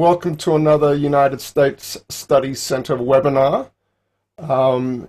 [0.00, 3.70] welcome to another United States Studies Center webinar.
[4.38, 5.06] Um,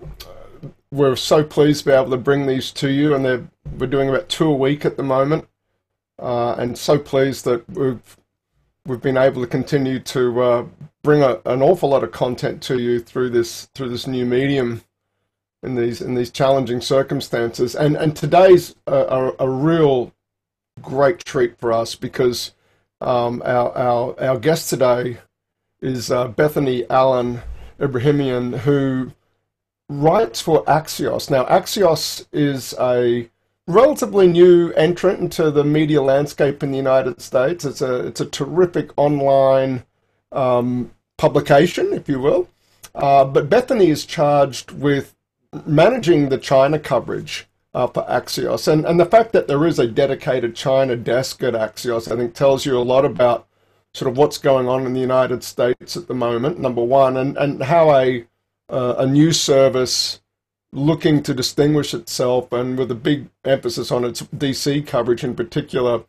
[0.91, 4.27] we're so pleased to be able to bring these to you, and we're doing about
[4.27, 5.47] two a week at the moment,
[6.19, 8.17] uh, and so pleased that we've
[8.85, 10.65] we've been able to continue to uh,
[11.03, 14.83] bring a, an awful lot of content to you through this through this new medium
[15.63, 17.77] in these in these challenging circumstances.
[17.77, 20.11] And and today's a, a, a real
[20.81, 22.51] great treat for us because
[23.01, 25.17] um, our, our our guest today
[25.81, 27.41] is uh, Bethany Allen
[27.79, 29.11] Ebrahimian, who
[29.89, 31.29] writes for Axios.
[31.29, 33.29] Now, Axios is a
[33.67, 37.65] relatively new entrant into the media landscape in the United States.
[37.65, 39.83] It's a it's a terrific online
[40.31, 42.49] um, publication, if you will.
[42.93, 45.15] Uh, but Bethany is charged with
[45.65, 49.87] managing the China coverage uh, for Axios, and and the fact that there is a
[49.87, 53.47] dedicated China desk at Axios, I think, tells you a lot about
[53.93, 56.59] sort of what's going on in the United States at the moment.
[56.59, 58.25] Number one, and and how a
[58.69, 60.21] uh, a news service
[60.73, 66.03] looking to distinguish itself and with a big emphasis on its DC coverage in particular,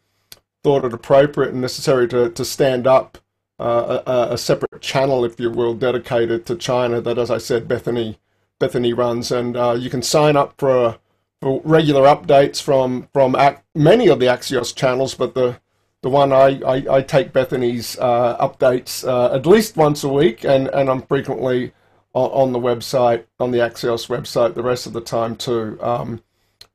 [0.62, 3.18] thought it appropriate and necessary to, to stand up
[3.58, 7.68] uh, a, a, separate channel, if you will, dedicated to China that, as I said,
[7.68, 8.18] Bethany
[8.58, 9.32] Bethany runs.
[9.32, 11.00] And uh, you can sign up for, for
[11.42, 13.36] regular updates from, from
[13.74, 15.60] many of the Axios channels, but the
[16.02, 20.44] the one I, I, I take Bethany's uh, updates uh, at least once a week,
[20.44, 21.72] and, and I'm frequently
[22.14, 25.78] on, the website, on the Axios website, the rest of the time too.
[25.80, 26.22] Um,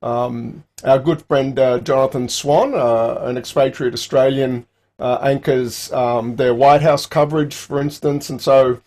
[0.02, 4.66] um, our good friend uh, Jonathan Swan, uh, an expatriate Australian,
[4.98, 8.80] uh, anchors um, their White House coverage, for instance, and so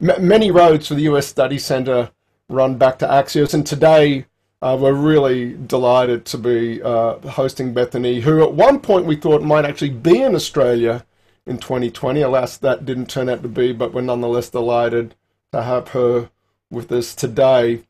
[0.00, 2.10] many roads for the US Study Center
[2.48, 3.54] run back to Axios.
[3.54, 4.26] And today,
[4.62, 9.42] uh, we're really delighted to be uh, hosting Bethany, who at one point we thought
[9.42, 11.04] might actually be in Australia
[11.46, 12.22] in 2020.
[12.22, 15.16] Alas, that didn't turn out to be, but we're nonetheless delighted
[15.50, 16.30] to have her
[16.70, 17.82] with us today.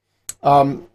[0.43, 0.89] Um,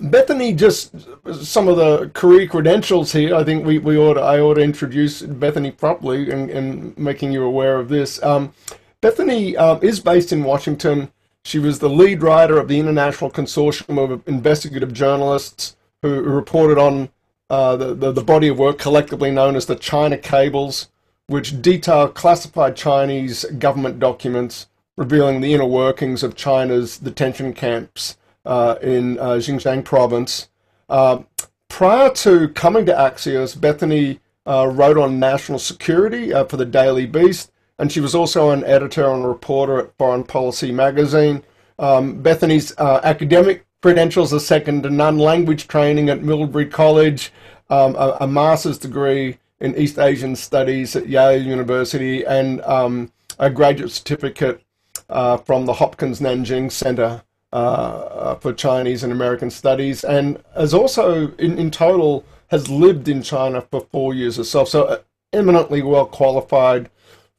[0.00, 0.94] Bethany, just
[1.42, 3.34] some of the career credentials here.
[3.34, 7.44] I think we, we ought I ought to introduce Bethany properly and, and making you
[7.44, 8.22] aware of this.
[8.22, 8.54] Um,
[9.02, 11.10] Bethany uh, is based in Washington.
[11.46, 17.08] She was the lead writer of the International Consortium of Investigative Journalists who, reported on
[17.48, 20.88] uh, the, the, the body of work collectively known as the China Cables,
[21.28, 28.74] which detail classified Chinese government documents revealing the inner workings of China's detention camps uh,
[28.82, 30.48] in uh, Xinjiang province.
[30.88, 31.20] Uh,
[31.68, 34.18] prior to coming to Axios, Bethany
[34.48, 38.64] uh, wrote on national security uh, for the Daily Beast, and she was also an
[38.64, 41.42] editor and reporter at Foreign Policy magazine.
[41.78, 45.18] Um, Bethany's uh, academic credentials are second to none.
[45.18, 47.32] Language training at Middlebury College,
[47.68, 53.50] um, a, a, master's degree in East Asian Studies at Yale University, and um, a
[53.50, 54.62] graduate certificate
[55.10, 57.22] uh, from the Hopkins Nanjing Center
[57.52, 63.08] uh, uh, for Chinese and American Studies, and has also, in, in total, has lived
[63.08, 64.68] in China for four years herself.
[64.68, 64.98] So uh,
[65.32, 66.90] eminently well qualified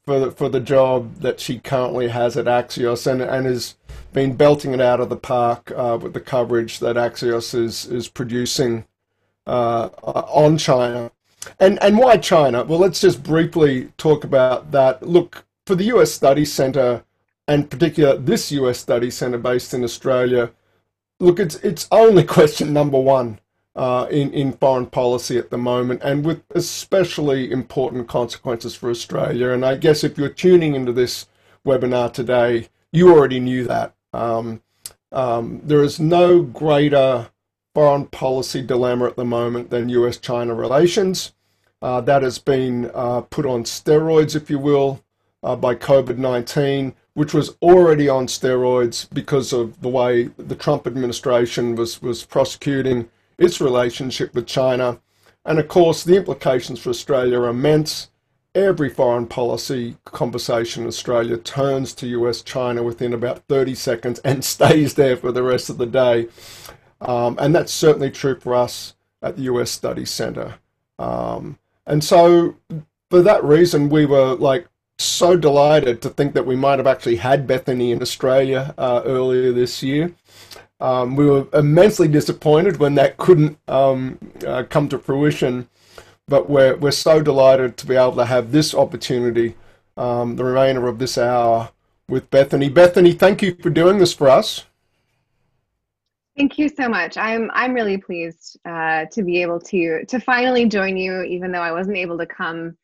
[0.08, 3.76] for the, for the job that she currently has at Axios, and and has
[4.14, 8.08] been belting it out of the park uh, with the coverage that Axios is is
[8.08, 8.86] producing
[9.46, 11.10] uh, on China.
[11.60, 12.64] And and why China?
[12.64, 15.02] Well, let's just briefly talk about that.
[15.02, 16.10] Look, for the U.S.
[16.10, 17.04] Study Center,
[17.46, 20.52] and particular this US study centre based in Australia,
[21.20, 23.40] look, it's it's only question number one
[23.78, 29.50] uh, in in foreign policy at the moment, and with especially important consequences for Australia.
[29.50, 31.28] And I guess if you're tuning into this
[31.64, 33.94] webinar today, you already knew that.
[34.12, 34.62] Um,
[35.12, 37.30] um, there is no greater
[37.72, 41.32] foreign policy dilemma at the moment than US-China relations.
[41.80, 45.04] Uh, that has been uh, put on steroids, if you will,
[45.44, 51.74] uh, by COVID-19 which was already on steroids because of the way the Trump administration
[51.74, 55.00] was, was prosecuting its relationship with China.
[55.44, 58.10] And of course, the implications for Australia are immense.
[58.54, 64.44] Every foreign policy conversation in Australia turns to US China within about 30 seconds and
[64.54, 66.28] stays there for the rest of the day.
[67.00, 70.56] Um, and that's certainly true for us at the US Study Center.
[70.98, 72.56] Um, and so,
[73.10, 74.68] for that reason, we were like
[74.98, 79.52] so delighted to think that we might have actually had Bethany in Australia uh, earlier
[79.52, 80.12] this year.
[80.80, 85.68] Um, we were immensely disappointed when that couldn't um, uh, come to fruition,
[86.28, 89.56] but we're, we're so delighted to be able to have this opportunity,
[89.96, 91.70] um, the remainder of this hour,
[92.08, 92.68] with Bethany.
[92.68, 94.64] Bethany, thank you for doing this for us.
[96.36, 97.16] Thank you so much.
[97.16, 101.60] I'm I'm really pleased uh, to be able to to finally join you, even though
[101.60, 102.76] I wasn't able to come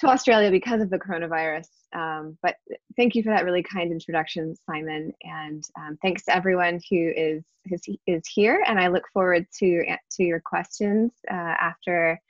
[0.00, 1.68] to Australia because of the coronavirus.
[1.92, 2.56] Um, but
[2.96, 7.42] thank you for that really kind introduction, Simon, and um, thanks to everyone who is,
[7.70, 8.64] is is here.
[8.66, 12.20] And I look forward to to your questions uh, after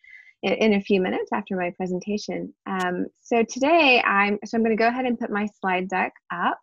[0.42, 2.54] in, in, a few minutes after my presentation.
[2.66, 6.14] Um, so today I'm so I'm going to go ahead and put my slide deck
[6.32, 6.58] up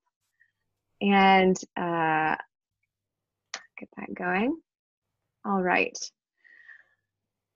[1.01, 2.35] and uh,
[3.77, 4.57] get that going.
[5.45, 5.97] All right.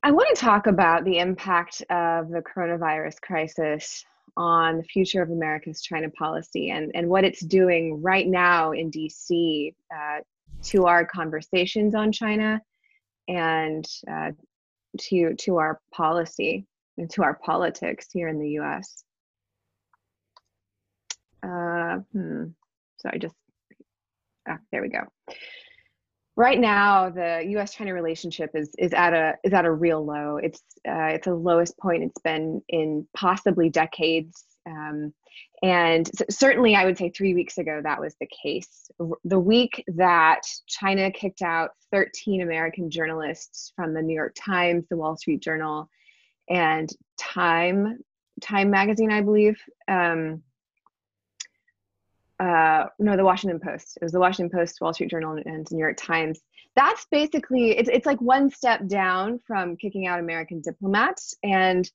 [0.04, 4.04] I want to talk about the impact of the coronavirus crisis
[4.38, 8.92] on the future of America's China policy and, and what it's doing right now in
[8.92, 10.20] DC uh,
[10.64, 12.62] to our conversations on China
[13.28, 14.32] and uh,
[15.00, 16.66] to, to our policy
[16.98, 19.04] and to our politics here in the US.
[21.44, 22.46] Uh, hmm.
[23.02, 23.36] Sorry, just,
[24.48, 25.02] ah, there we go
[26.36, 30.38] right now the U.S.-China relationship is is at a is at a real low.
[30.38, 34.44] It's uh, it's the lowest point it's been in possibly decades.
[34.66, 35.14] Um,
[35.64, 38.90] and certainly, I would say three weeks ago that was the case.
[39.24, 44.98] The week that China kicked out 13 American journalists from the New York Times, the
[44.98, 45.90] Wall Street Journal,
[46.50, 46.90] and
[47.20, 48.00] Time
[48.42, 49.60] Time magazine, I believe.
[49.88, 50.42] Um,
[52.42, 53.98] uh, no, the Washington Post.
[54.02, 56.40] It was the Washington Post, Wall Street Journal, and New York Times.
[56.76, 61.90] That's basically it's it's like one step down from kicking out American diplomats, and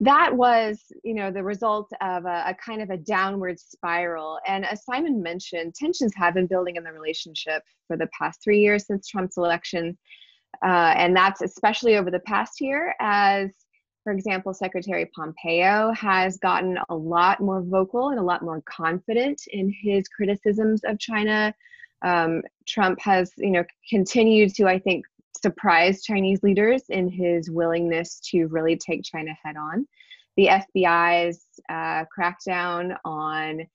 [0.00, 4.38] that was you know the result of a, a kind of a downward spiral.
[4.46, 8.60] And as Simon mentioned, tensions have been building in the relationship for the past three
[8.60, 9.98] years since Trump's election,
[10.64, 13.50] uh, and that's especially over the past year as
[14.02, 19.42] for example, Secretary Pompeo has gotten a lot more vocal and a lot more confident
[19.48, 21.54] in his criticisms of China.
[22.02, 25.04] Um, Trump has, you know, continued to, I think,
[25.40, 29.86] surprise Chinese leaders in his willingness to really take China head on.
[30.36, 33.66] The FBI's uh, crackdown on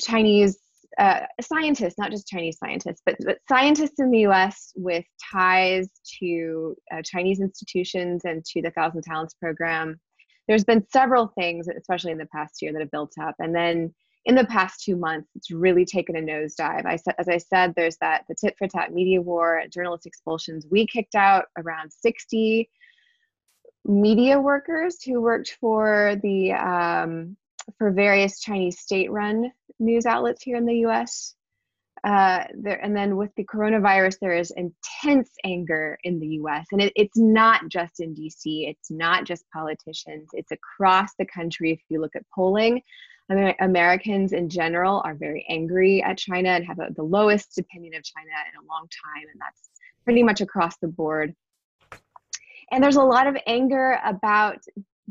[0.00, 0.58] Chinese
[0.98, 5.90] uh, scientists, not just Chinese scientists, but, but scientists in the US with ties
[6.20, 10.00] to uh, Chinese institutions and to the Thousand Talents program.
[10.46, 13.34] There's been several things, especially in the past year, that have built up.
[13.38, 13.94] And then
[14.24, 16.86] in the past two months, it's really taken a nosedive.
[16.86, 20.66] I as I said, there's that the tit for tat media war, journalist expulsions.
[20.70, 22.68] We kicked out around 60
[23.84, 27.36] media workers who worked for the um,
[27.76, 31.34] for various Chinese state-run news outlets here in the U.S.
[32.04, 36.66] Uh, there, and then with the coronavirus, there is intense anger in the U.S.
[36.72, 38.66] and it, it's not just in D.C.
[38.68, 40.28] It's not just politicians.
[40.32, 41.72] It's across the country.
[41.72, 42.82] If you look at polling,
[43.30, 47.94] Amer- Americans in general are very angry at China and have a, the lowest opinion
[47.94, 49.70] of China in a long time, and that's
[50.04, 51.34] pretty much across the board.
[52.70, 54.58] And there's a lot of anger about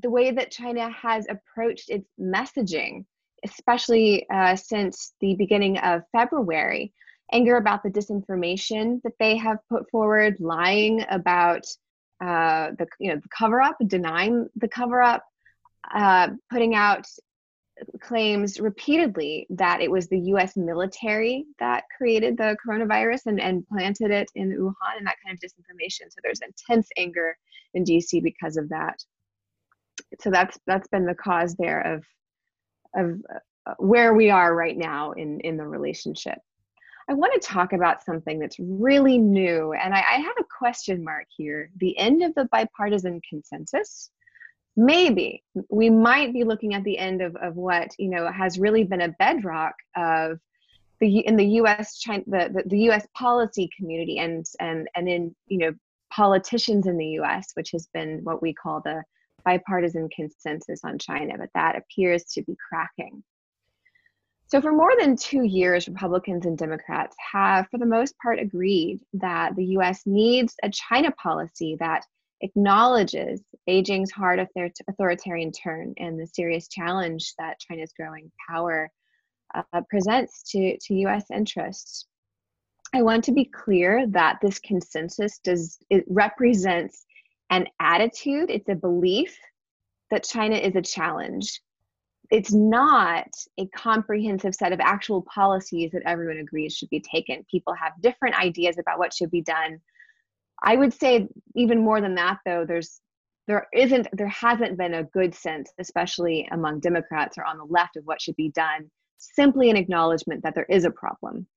[0.01, 3.05] the way that China has approached its messaging,
[3.43, 6.93] especially uh, since the beginning of February.
[7.33, 11.65] Anger about the disinformation that they have put forward, lying about
[12.23, 15.25] uh, the you know the cover up, denying the cover up,
[15.93, 17.05] uh, putting out
[18.01, 20.55] claims repeatedly that it was the U.S.
[20.55, 25.39] military that created the coronavirus and, and planted it in Wuhan, and that kind of
[25.39, 26.09] disinformation.
[26.09, 27.37] So there's intense anger
[27.73, 28.21] in D.C.
[28.21, 29.03] because of that
[30.19, 32.03] so that's that's been the cause there of
[32.95, 36.39] of uh, where we are right now in in the relationship
[37.09, 41.03] i want to talk about something that's really new and I, I have a question
[41.03, 44.09] mark here the end of the bipartisan consensus
[44.77, 48.83] maybe we might be looking at the end of, of what you know has really
[48.83, 50.39] been a bedrock of
[50.99, 51.99] the in the U.S.
[51.99, 53.07] China, the, the, the U.S.
[53.15, 55.73] policy community and and and in you know
[56.11, 59.03] politicians in the U.S., which has been what we call the
[59.47, 63.23] bipartisan consensus on China, but that appears to be cracking.
[64.47, 68.99] So, for more than two years, Republicans and Democrats have, for the most part, agreed
[69.13, 72.03] that the US needs a China policy that
[72.41, 74.45] acknowledges Beijing's hard
[74.89, 78.89] authoritarian turn and the serious challenge that China's growing power
[79.55, 82.05] uh, presents to, to US interests.
[82.93, 87.05] I want to be clear that this consensus does it represents
[87.49, 89.37] an attitude, it's a belief
[90.11, 91.61] that China is a challenge.
[92.29, 93.27] It's not
[93.57, 97.45] a comprehensive set of actual policies that everyone agrees should be taken.
[97.49, 99.79] People have different ideas about what should be done.
[100.63, 102.99] I would say even more than that though, there's
[103.47, 107.95] there isn't there hasn't been a good sense, especially among Democrats or on the left
[107.95, 111.47] of what should be done, simply an acknowledgement that there is a problem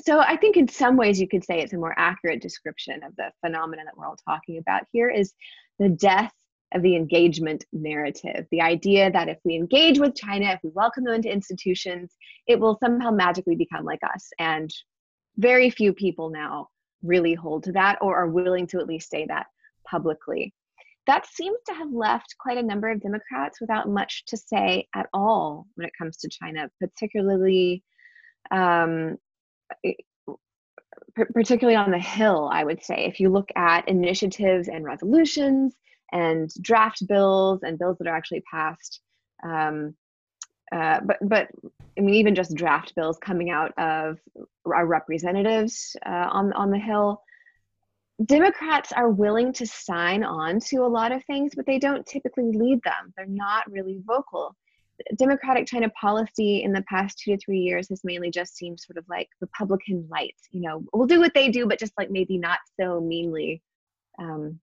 [0.00, 3.14] so I think in some ways you could say it's a more accurate description of
[3.16, 5.32] the phenomenon that we're all talking about here is
[5.78, 6.32] the death
[6.74, 8.46] of the engagement narrative.
[8.50, 12.16] The idea that if we engage with China, if we welcome them into institutions,
[12.48, 14.28] it will somehow magically become like us.
[14.40, 14.74] And
[15.36, 16.68] very few people now
[17.02, 19.46] really hold to that or are willing to at least say that
[19.88, 20.52] publicly.
[21.06, 25.06] That seems to have left quite a number of Democrats without much to say at
[25.12, 27.84] all when it comes to China, particularly
[28.50, 29.16] um,
[31.32, 33.04] particularly on the Hill, I would say.
[33.06, 35.74] If you look at initiatives and resolutions
[36.12, 39.00] and draft bills and bills that are actually passed,
[39.42, 39.94] um,
[40.72, 41.48] uh, but but
[41.96, 44.18] I mean even just draft bills coming out of
[44.66, 47.20] our representatives uh, on on the Hill.
[48.24, 52.52] Democrats are willing to sign on to a lot of things, but they don't typically
[52.52, 53.12] lead them.
[53.16, 54.54] They're not really vocal.
[55.16, 58.96] Democratic China policy in the past two to three years has mainly just seemed sort
[58.96, 60.36] of like Republican light.
[60.50, 63.62] You know, we'll do what they do, but just like maybe not so meanly.
[64.18, 64.60] Um,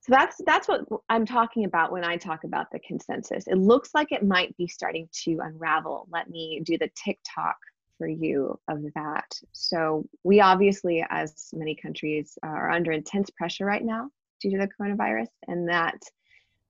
[0.00, 3.46] so that's that's what I'm talking about when I talk about the consensus.
[3.46, 6.08] It looks like it might be starting to unravel.
[6.10, 7.56] Let me do the tick-tock
[7.98, 9.30] for you of that.
[9.52, 14.08] So we obviously, as many countries, are under intense pressure right now
[14.40, 16.00] due to the coronavirus, and that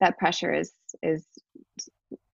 [0.00, 1.24] that pressure is is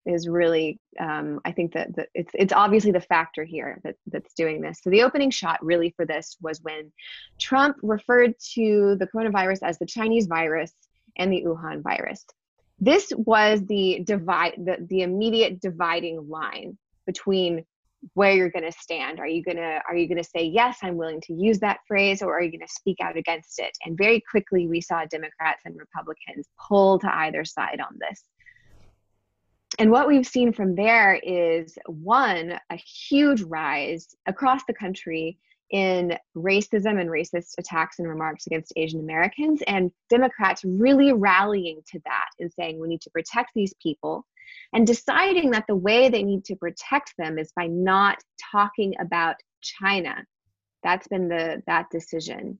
[0.06, 4.34] is really um, I think that, that it's it's obviously the factor here that that's
[4.34, 4.80] doing this.
[4.82, 6.92] So the opening shot really for this was when
[7.38, 10.72] Trump referred to the coronavirus as the Chinese virus
[11.16, 12.24] and the Wuhan virus.
[12.80, 17.64] This was the divide the, the immediate dividing line between
[18.12, 19.18] where you're going to stand.
[19.18, 21.78] Are you going to are you going to say yes i'm willing to use that
[21.88, 23.76] phrase or are you going to speak out against it?
[23.84, 28.24] And very quickly we saw democrats and republicans pull to either side on this.
[29.78, 35.38] And what we've seen from there is one a huge rise across the country
[35.70, 41.98] in racism and racist attacks and remarks against Asian Americans, and Democrats really rallying to
[42.04, 44.24] that and saying we need to protect these people
[44.72, 48.18] and deciding that the way they need to protect them is by not
[48.52, 50.24] talking about China.
[50.82, 52.58] That's been the that decision.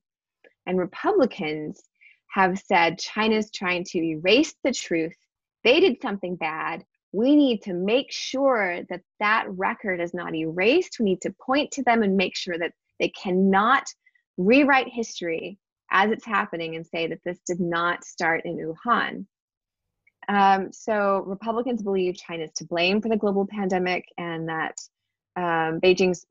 [0.66, 1.82] And Republicans
[2.30, 5.14] have said China's trying to erase the truth.
[5.62, 6.84] They did something bad.
[7.12, 10.96] We need to make sure that that record is not erased.
[10.98, 13.84] We need to point to them and make sure that they cannot
[14.36, 15.58] rewrite history
[15.92, 19.26] as it's happening and say that this did not start in Wuhan.
[20.28, 24.76] Um, so Republicans believe China is to blame for the global pandemic and that
[25.37, 26.26] um, Beijing's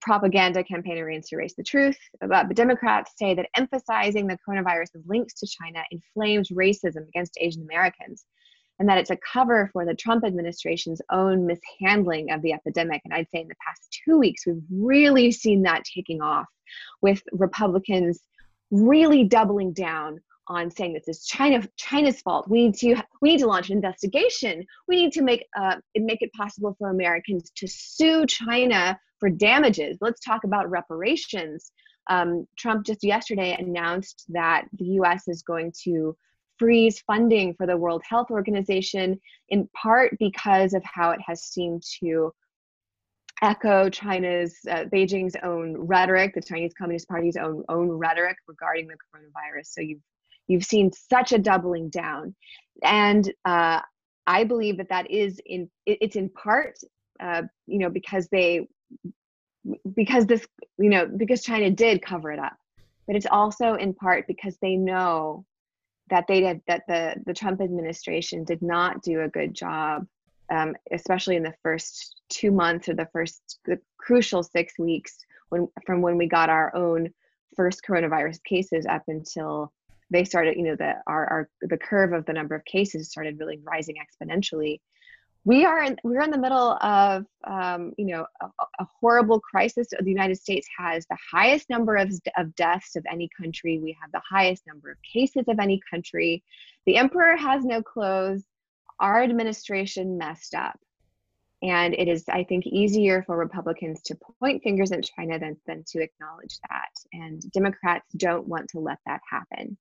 [0.00, 1.98] propaganda campaign aims to erase the truth.
[2.20, 8.24] But Democrats say that emphasizing the coronavirus's links to China inflames racism against Asian Americans
[8.78, 13.00] and that it's a cover for the Trump administration's own mishandling of the epidemic.
[13.04, 16.46] And I'd say in the past two weeks, we've really seen that taking off
[17.00, 18.20] with Republicans
[18.70, 22.48] really doubling down on saying this is China China's fault.
[22.48, 24.64] We need to we need to launch an investigation.
[24.88, 29.98] We need to make uh, make it possible for Americans to sue China for damages.
[30.00, 31.72] Let's talk about reparations.
[32.08, 35.26] Um, Trump just yesterday announced that the U.S.
[35.26, 36.16] is going to
[36.58, 41.82] freeze funding for the World Health Organization in part because of how it has seemed
[42.00, 42.32] to
[43.42, 48.94] echo China's uh, Beijing's own rhetoric, the Chinese Communist Party's own own rhetoric regarding the
[48.94, 49.66] coronavirus.
[49.66, 50.00] So you've
[50.48, 52.34] you've seen such a doubling down.
[52.82, 53.80] And uh,
[54.26, 56.78] i believe that that is in it's in part
[57.20, 58.66] uh, you know because they
[59.94, 60.46] because this
[60.78, 62.56] you know because china did cover it up.
[63.06, 65.44] But it's also in part because they know
[66.10, 70.06] that they did that the the trump administration did not do a good job
[70.50, 75.16] um, especially in the first two months or the first the crucial six weeks
[75.48, 77.10] when from when we got our own
[77.56, 79.72] first coronavirus cases up until
[80.10, 83.38] they started, you know, the our, our the curve of the number of cases started
[83.38, 84.80] really rising exponentially.
[85.44, 88.46] We are in, we're in the middle of um, you know a,
[88.80, 89.88] a, horrible crisis.
[89.98, 93.78] The United States has the highest number of, of deaths of any country.
[93.78, 96.42] We have the highest number of cases of any country.
[96.86, 98.44] The emperor has no clothes.
[98.98, 100.78] Our administration messed up.
[101.62, 105.84] And it is, I think, easier for Republicans to point fingers at China than, than
[105.88, 106.90] to acknowledge that.
[107.12, 109.76] And Democrats don't want to let that happen.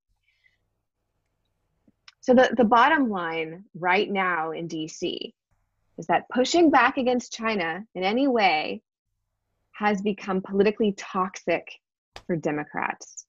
[2.25, 5.31] So the, the bottom line right now in DC
[5.99, 8.81] is that pushing back against China in any way
[9.73, 11.67] has become politically toxic
[12.25, 13.27] for Democrats.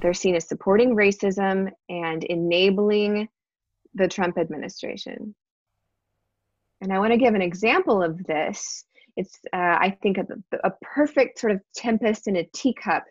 [0.00, 3.28] They're seen as supporting racism and enabling
[3.92, 5.34] the Trump administration.
[6.80, 8.84] And I want to give an example of this.
[9.16, 10.26] It's, uh, I think, a,
[10.62, 13.02] a perfect sort of tempest in a teacup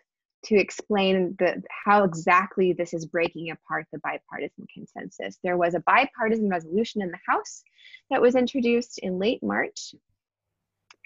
[0.44, 5.38] to explain the, how exactly this is breaking apart the bipartisan consensus.
[5.42, 7.62] There was a bipartisan resolution in the House
[8.10, 9.94] that was introduced in late March.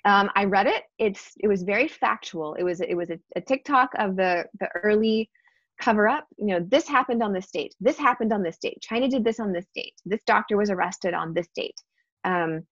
[0.05, 0.83] Um, I read it.
[0.99, 2.55] It's it was very factual.
[2.55, 5.31] It was it was a, a tick-tock of the the early
[5.81, 6.27] cover up.
[6.37, 7.75] You know, this happened on this date.
[7.81, 8.79] This happened on this date.
[8.81, 9.95] China did this on this date.
[10.05, 11.81] This doctor was arrested on this date.
[12.25, 12.67] Um,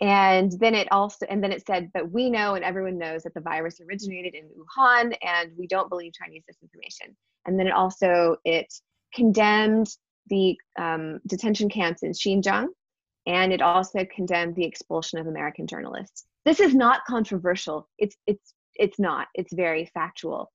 [0.00, 3.34] and then it also and then it said but we know and everyone knows that
[3.34, 7.14] the virus originated in wuhan and we don't believe chinese disinformation.
[7.46, 8.72] And then it also it
[9.14, 9.88] condemned
[10.28, 12.68] the um, detention camps in xinjiang
[13.26, 16.24] and it also condemned the expulsion of american journalists.
[16.44, 17.88] This is not controversial.
[17.98, 19.28] It's it's it's not.
[19.34, 20.50] It's very factual.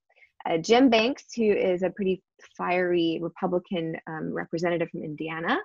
[0.45, 2.23] Uh, jim banks who is a pretty
[2.55, 5.57] fiery republican um, representative from indiana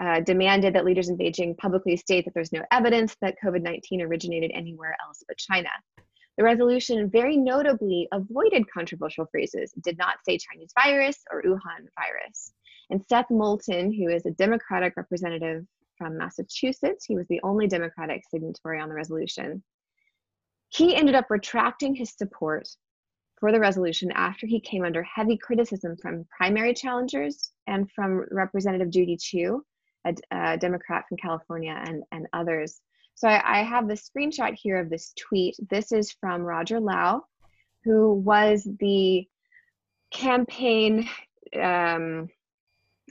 [0.00, 4.02] uh, demanded that leaders in Beijing publicly state that there's no evidence that COVID 19
[4.02, 5.70] originated anywhere else but China.
[6.36, 11.88] The resolution very notably avoided controversial phrases, it did not say Chinese virus or Wuhan
[11.98, 12.52] virus.
[12.90, 18.22] And Seth Moulton, who is a Democratic representative from Massachusetts, he was the only Democratic
[18.30, 19.64] signatory on the resolution.
[20.68, 22.68] He ended up retracting his support
[23.40, 28.90] for the resolution after he came under heavy criticism from primary challengers and from Representative
[28.90, 29.64] Judy Chu,
[30.08, 32.80] a, a Democrat from California, and, and others.
[33.14, 35.56] So I, I have the screenshot here of this tweet.
[35.70, 37.24] This is from Roger Lau,
[37.84, 39.26] who was the
[40.12, 41.08] campaign
[41.60, 42.28] um,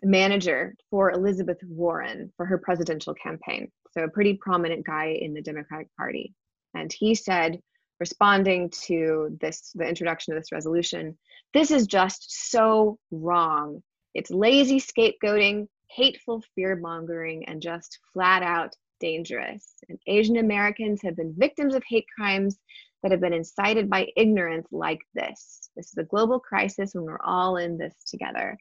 [0.04, 3.72] manager for Elizabeth Warren for her presidential campaign.
[3.92, 6.34] So a pretty prominent guy in the Democratic Party.
[6.74, 7.60] And he said,
[8.00, 11.18] responding to this, the introduction of this resolution,
[11.54, 13.82] this is just so wrong.
[14.13, 19.75] It's lazy scapegoating hateful fear mongering, and just flat out dangerous.
[19.89, 22.58] And Asian Americans have been victims of hate crimes
[23.03, 25.70] that have been incited by ignorance like this.
[25.75, 28.58] This is a global crisis when we're all in this together.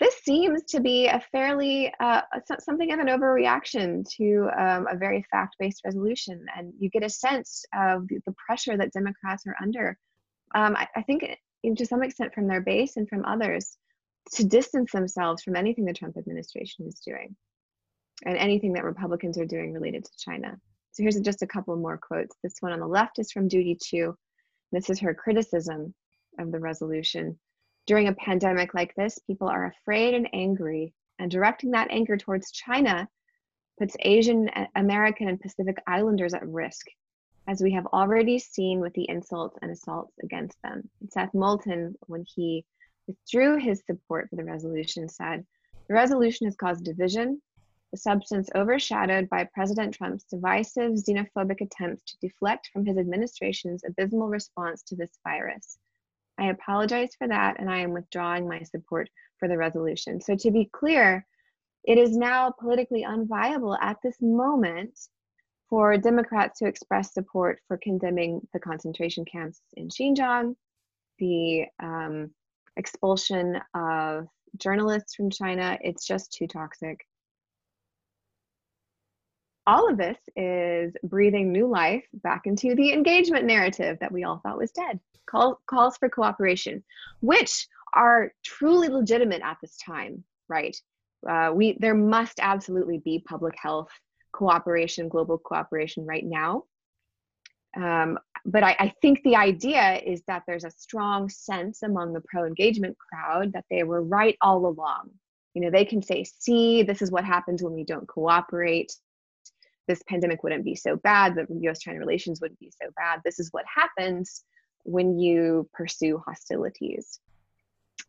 [0.00, 2.22] This seems to be a fairly uh,
[2.58, 7.64] something of an overreaction to um, a very fact-based resolution, and you get a sense
[7.76, 9.98] of the, the pressure that Democrats are under.
[10.54, 11.36] Um, I, I think,
[11.76, 13.76] to some extent, from their base and from others
[14.32, 17.34] to distance themselves from anything the Trump administration is doing
[18.24, 20.56] and anything that Republicans are doing related to China.
[20.92, 22.36] So here's just a couple more quotes.
[22.42, 24.14] This one on the left is from Judy Chu.
[24.72, 25.94] This is her criticism
[26.38, 27.38] of the resolution.
[27.86, 32.52] During a pandemic like this, people are afraid and angry, and directing that anger towards
[32.52, 33.08] China
[33.78, 36.86] puts Asian, American, and Pacific Islanders at risk,
[37.48, 40.88] as we have already seen with the insults and assaults against them.
[41.08, 42.64] Seth Moulton, when he
[43.10, 45.44] withdrew his support for the resolution, said,
[45.88, 47.40] The resolution has caused division,
[47.90, 54.28] the substance overshadowed by President Trump's divisive xenophobic attempts to deflect from his administration's abysmal
[54.28, 55.78] response to this virus.
[56.38, 60.20] I apologize for that, and I am withdrawing my support for the resolution.
[60.20, 61.26] So, to be clear,
[61.84, 64.98] it is now politically unviable at this moment
[65.68, 70.54] for Democrats to express support for condemning the concentration camps in Xinjiang,
[71.18, 72.30] the um,
[72.76, 75.78] expulsion of journalists from China.
[75.80, 77.06] It's just too toxic.
[79.66, 84.40] All of this is breathing new life back into the engagement narrative that we all
[84.42, 84.98] thought was dead.
[85.26, 86.82] Call, calls for cooperation,
[87.20, 90.76] which are truly legitimate at this time, right?
[91.28, 93.90] Uh, we there must absolutely be public health
[94.32, 96.64] cooperation, global cooperation right now.
[97.76, 102.22] Um, but I, I, think the idea is that there's a strong sense among the
[102.22, 105.10] pro engagement crowd that they were right all along.
[105.54, 108.92] You know, they can say, see, this is what happens when we don't cooperate.
[109.88, 111.34] This pandemic wouldn't be so bad.
[111.34, 113.20] The US China relations wouldn't be so bad.
[113.24, 114.44] This is what happens
[114.84, 117.20] when you pursue hostilities.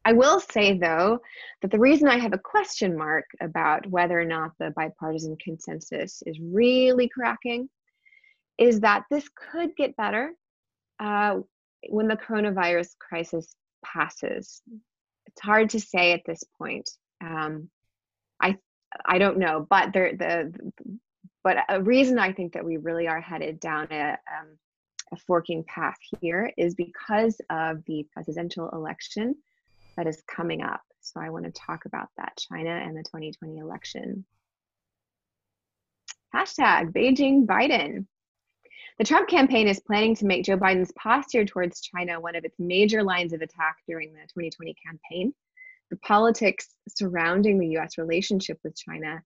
[0.05, 1.19] I will say, though,
[1.61, 6.23] that the reason I have a question mark about whether or not the bipartisan consensus
[6.25, 7.69] is really cracking
[8.61, 10.33] is that this could get better
[10.99, 11.39] uh,
[11.89, 14.61] when the coronavirus crisis passes.
[15.25, 16.87] It's hard to say at this point.
[17.21, 17.71] Um,
[18.39, 18.57] I
[19.05, 20.53] I don't know, but there the
[21.43, 24.57] but a reason I think that we really are headed down a um,
[25.11, 29.35] a forking path here is because of the presidential election
[29.97, 30.81] that is coming up.
[31.01, 34.23] So I want to talk about that China and the 2020 election.
[36.33, 38.05] Hashtag Beijing Biden.
[39.01, 42.59] The Trump campaign is planning to make Joe Biden's posture towards China one of its
[42.59, 45.33] major lines of attack during the 2020 campaign.
[45.89, 49.23] The politics surrounding the US relationship with China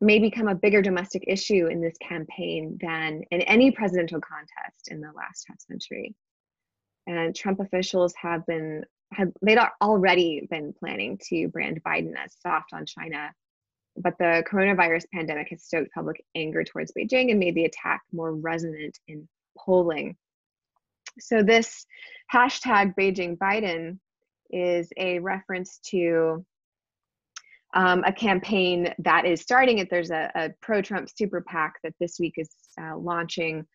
[0.00, 5.00] may become a bigger domestic issue in this campaign than in any presidential contest in
[5.00, 6.16] the last half century.
[7.06, 12.72] and Trump officials have been had they'd already been planning to brand Biden as soft
[12.72, 13.32] on China,
[13.98, 18.34] but the coronavirus pandemic has stoked public anger towards Beijing and made the attack more
[18.34, 19.28] resonant in
[19.58, 20.16] polling.
[21.18, 21.86] So this
[22.32, 23.98] hashtag Beijing Biden
[24.50, 26.44] is a reference to
[27.74, 29.88] um, a campaign that is starting it.
[29.90, 33.66] There's a, a pro-Trump super PAC that this week is uh, launching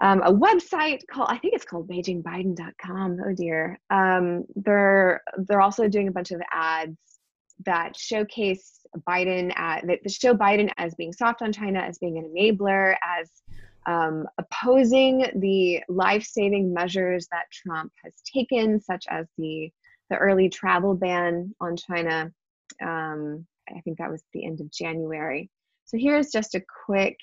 [0.00, 3.18] um, a website called I think it's called BeijingBiden.com.
[3.24, 3.78] Oh dear.
[3.90, 6.96] Um, they're they're also doing a bunch of ads
[7.64, 12.32] that showcase Biden at, that show Biden as being soft on China, as being an
[12.36, 13.30] enabler, as
[13.86, 19.70] um, opposing the life-saving measures that Trump has taken, such as the
[20.10, 22.30] the early travel ban on China.
[22.82, 25.48] Um, I think that was the end of January.
[25.86, 27.16] So here's just a quick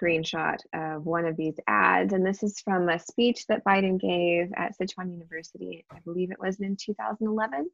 [0.00, 4.52] screenshot of one of these ads, and this is from a speech that Biden gave
[4.56, 5.84] at Sichuan University.
[5.90, 7.68] I believe it was in 2011.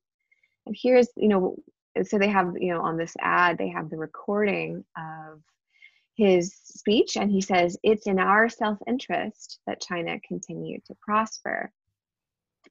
[0.73, 1.57] Here's, you know,
[2.05, 5.41] so they have, you know, on this ad, they have the recording of
[6.15, 11.73] his speech, and he says, It's in our self interest that China continue to prosper.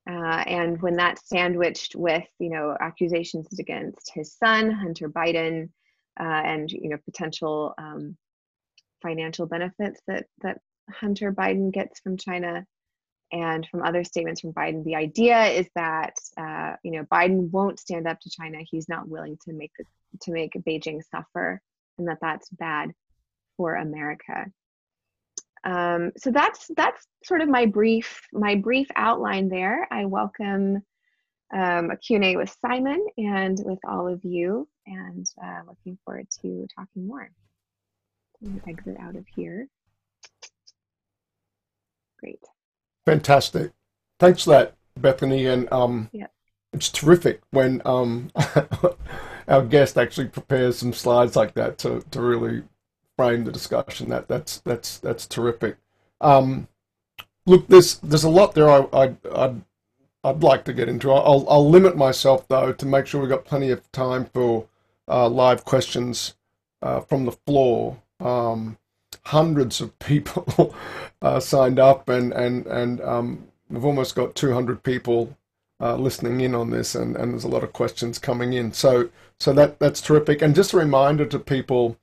[0.08, 5.70] Uh, and when that's sandwiched with, you know, accusations against his son, Hunter Biden,
[6.20, 8.16] uh, and, you know, potential um,
[9.02, 10.60] financial benefits that, that
[10.92, 12.66] Hunter Biden gets from China,
[13.32, 17.80] and from other statements from Biden, the idea is that uh, you know Biden won't
[17.80, 18.60] stand up to China.
[18.70, 19.72] He's not willing to make
[20.22, 21.62] to make Beijing suffer,
[21.98, 22.92] and that that's bad
[23.58, 24.46] for America.
[25.64, 29.88] Um, so that's that's sort of my brief my brief outline there.
[29.92, 30.84] I welcome
[31.54, 36.68] um, a Q&A with Simon and with all of you, and uh, looking forward to
[36.76, 37.30] talking more.
[38.68, 39.68] Exit out of here.
[42.20, 42.40] Great.
[43.06, 43.72] Fantastic.
[44.20, 45.46] Thanks for that, Bethany.
[45.46, 46.28] And um, yeah.
[46.74, 48.32] it's terrific when um,
[49.48, 52.64] our guest actually prepares some slides like that to, to really
[53.18, 54.10] frame the discussion.
[54.10, 55.78] That that's that's that's terrific.
[56.22, 56.68] Um,
[57.46, 58.70] look, there's there's a lot there.
[58.70, 59.62] I I I'd,
[60.24, 61.12] I'd like to get into.
[61.12, 64.68] I'll I'll limit myself though to make sure we've got plenty of time for
[65.08, 66.36] uh, live questions
[66.82, 68.02] uh, from the floor.
[68.20, 68.78] Um,
[69.26, 70.76] hundreds of people
[71.22, 75.38] uh, signed up, and and and um, we've almost got 200 people
[75.82, 78.74] uh, listening in on this, and, and there's a lot of questions coming in.
[78.74, 80.42] So so that that's terrific.
[80.42, 81.98] And just a reminder to people,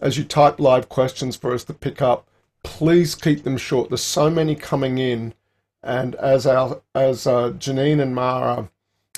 [0.00, 2.28] as you type live questions for us to pick up,
[2.62, 3.90] please keep them short.
[3.90, 5.34] There's so many coming in,
[5.82, 8.70] and as our as uh, Janine and Mara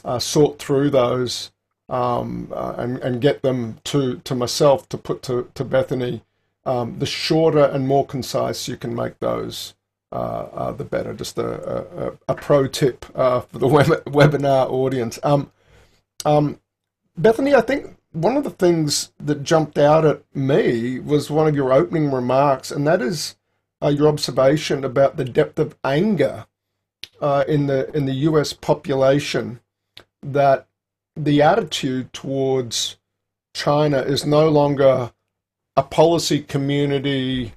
[0.05, 1.53] uh, sort through those.
[1.91, 6.23] Um, uh, and, and get them to, to myself to put to, to Bethany
[6.69, 9.75] um, the shorter and more concise you can make those,
[10.13, 11.15] uh, uh, the better.
[11.15, 15.19] Just a, a, a pro tip uh, for the web, webinar audience.
[15.23, 15.51] Um,
[16.27, 16.61] um,
[17.17, 21.57] Bethany, I think one of the things that jumped out at me was one of
[21.57, 23.37] your opening remarks, and that is
[23.83, 26.47] uh, your observation about the depth of anger
[27.21, 28.53] uh, in the in the U.S.
[28.53, 29.61] population
[30.23, 30.67] that
[31.17, 32.99] the attitude towards
[33.55, 35.13] China is no longer
[35.79, 37.53] a policy community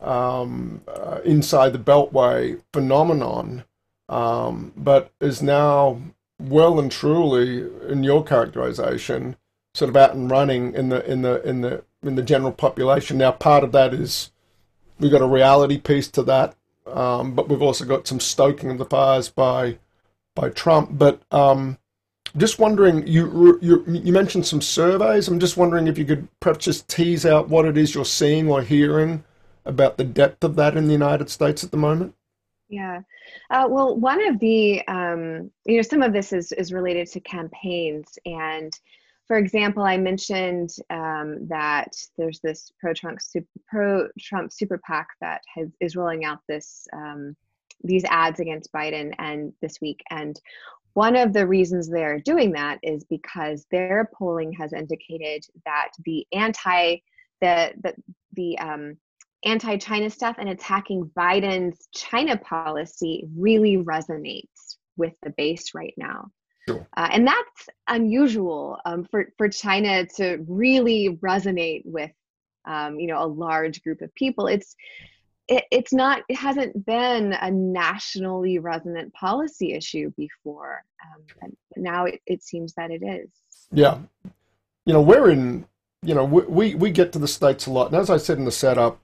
[0.00, 3.64] um, uh, inside the Beltway phenomenon,
[4.08, 6.00] um, but is now
[6.40, 9.36] well and truly, in your characterization,
[9.74, 13.18] sort of out and running in the in the in the in the general population.
[13.18, 14.30] Now, part of that is
[14.98, 18.78] we've got a reality piece to that, um, but we've also got some stoking of
[18.78, 19.76] the fires by
[20.34, 20.92] by Trump.
[20.92, 21.76] But um,
[22.36, 25.28] just wondering, you, you you mentioned some surveys.
[25.28, 28.48] I'm just wondering if you could perhaps just tease out what it is you're seeing
[28.48, 29.24] or hearing
[29.64, 32.14] about the depth of that in the United States at the moment.
[32.68, 33.00] Yeah,
[33.50, 37.20] uh, well, one of the um, you know some of this is is related to
[37.20, 38.72] campaigns, and
[39.26, 45.08] for example, I mentioned um, that there's this pro Trump super, pro Trump super PAC
[45.20, 46.86] that has is rolling out this.
[46.92, 47.36] Um,
[47.82, 50.38] these ads against Biden and this week and
[50.94, 56.26] one of the reasons they're doing that is because their polling has indicated that the
[56.32, 56.96] anti
[57.40, 57.94] the the,
[58.34, 58.96] the um,
[59.44, 66.28] anti-China stuff and attacking Biden's China policy really resonates with the base right now.
[66.68, 66.86] Sure.
[66.96, 72.10] Uh, and that's unusual um, for, for China to really resonate with
[72.66, 74.46] um, you know a large group of people.
[74.46, 74.76] It's
[75.50, 82.20] it, it's not it hasn't been a nationally resonant policy issue before um, now it,
[82.26, 83.28] it seems that it is
[83.72, 83.98] yeah
[84.86, 85.66] you know we're in
[86.02, 88.46] you know we we get to the states a lot and as i said in
[88.46, 88.98] the setup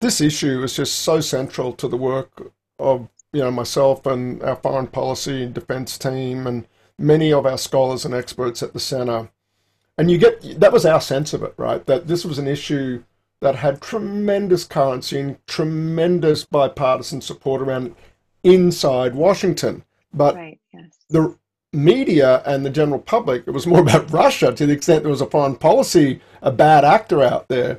[0.00, 4.56] this issue is just so central to the work of you know myself and our
[4.56, 6.66] foreign policy and defense team and
[6.98, 9.30] many of our scholars and experts at the center.
[9.98, 11.84] And you get that was our sense of it, right?
[11.86, 13.02] That this was an issue
[13.46, 17.94] that had tremendous currency and tremendous bipartisan support around
[18.42, 19.84] inside Washington.
[20.12, 20.98] But right, yes.
[21.08, 21.36] the
[21.72, 25.20] media and the general public, it was more about Russia to the extent there was
[25.20, 27.78] a foreign policy, a bad actor out there.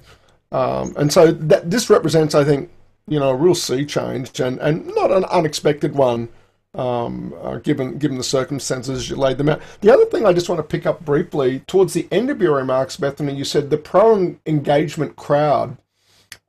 [0.54, 2.70] Um, and so that this represents, I think,
[3.10, 6.30] you know, a real sea change and, and not an unexpected one,
[6.78, 9.62] um, uh, given given the circumstances you laid them out.
[9.82, 12.56] The other thing I just want to pick up briefly towards the end of your
[12.56, 15.78] remarks, Bethany, you said the pro engagement crowd.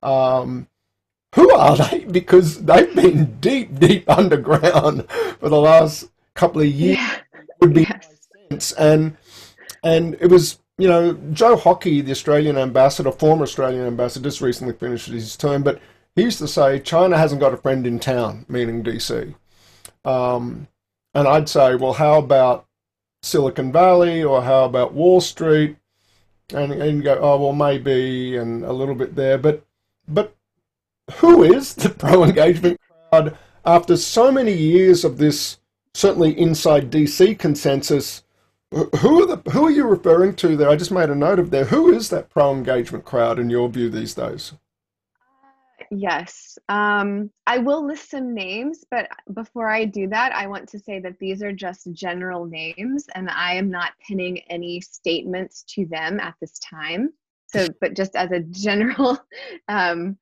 [0.03, 0.69] Um,
[1.35, 2.05] who are they?
[2.11, 5.09] Because they've been deep, deep underground
[5.41, 6.99] for the last couple of years.
[6.99, 7.19] Yeah.
[7.61, 7.87] Would be
[8.51, 8.73] Yes.
[8.73, 9.17] And
[9.83, 14.75] and it was you know Joe Hockey, the Australian ambassador, former Australian ambassador, just recently
[14.75, 15.81] finished his term, but
[16.15, 19.35] he used to say China hasn't got a friend in town, meaning DC.
[20.05, 20.69] Um,
[21.15, 22.67] and I'd say, well, how about
[23.23, 25.77] Silicon Valley or how about Wall Street?
[26.55, 29.65] And and you go, oh well, maybe, and a little bit there, but
[30.07, 30.35] but
[31.15, 32.81] who is the pro engagement
[33.11, 35.59] crowd after so many years of this
[35.95, 38.23] certainly inside DC consensus?
[38.71, 40.69] Who are the who are you referring to there?
[40.69, 41.65] I just made a note of there.
[41.67, 44.53] Who is that pro engagement crowd in your view these days?
[45.91, 46.59] Yes.
[46.69, 51.01] Um, I will list some names, but before I do that, I want to say
[51.01, 56.21] that these are just general names and I am not pinning any statements to them
[56.21, 57.11] at this time.
[57.47, 59.19] So, but just as a general,
[59.69, 60.19] um,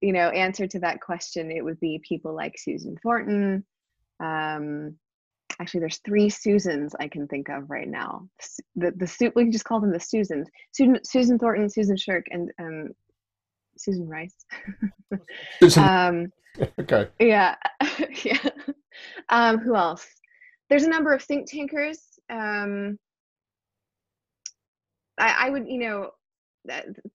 [0.00, 3.64] you know, answer to that question, it would be people like Susan Thornton.
[4.20, 4.96] Um,
[5.60, 8.28] actually, there's three Susans I can think of right now.
[8.76, 10.48] The the we can just call them the Susans.
[10.72, 12.90] Susan, Susan Thornton, Susan Shirk, and um,
[13.76, 14.44] Susan Rice.
[15.60, 16.32] Susan- um,
[16.80, 17.56] okay, yeah,
[18.24, 18.48] yeah.
[19.28, 20.06] Um, who else?
[20.68, 22.00] There's a number of think tankers.
[22.30, 22.98] Um,
[25.18, 26.10] I, I would, you know,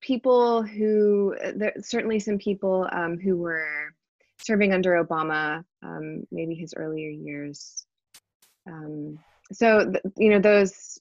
[0.02, 3.94] people who there certainly some people um, who were
[4.42, 7.86] serving under Obama, um, maybe his earlier years.
[8.68, 9.20] Um,
[9.52, 11.00] so th- you know those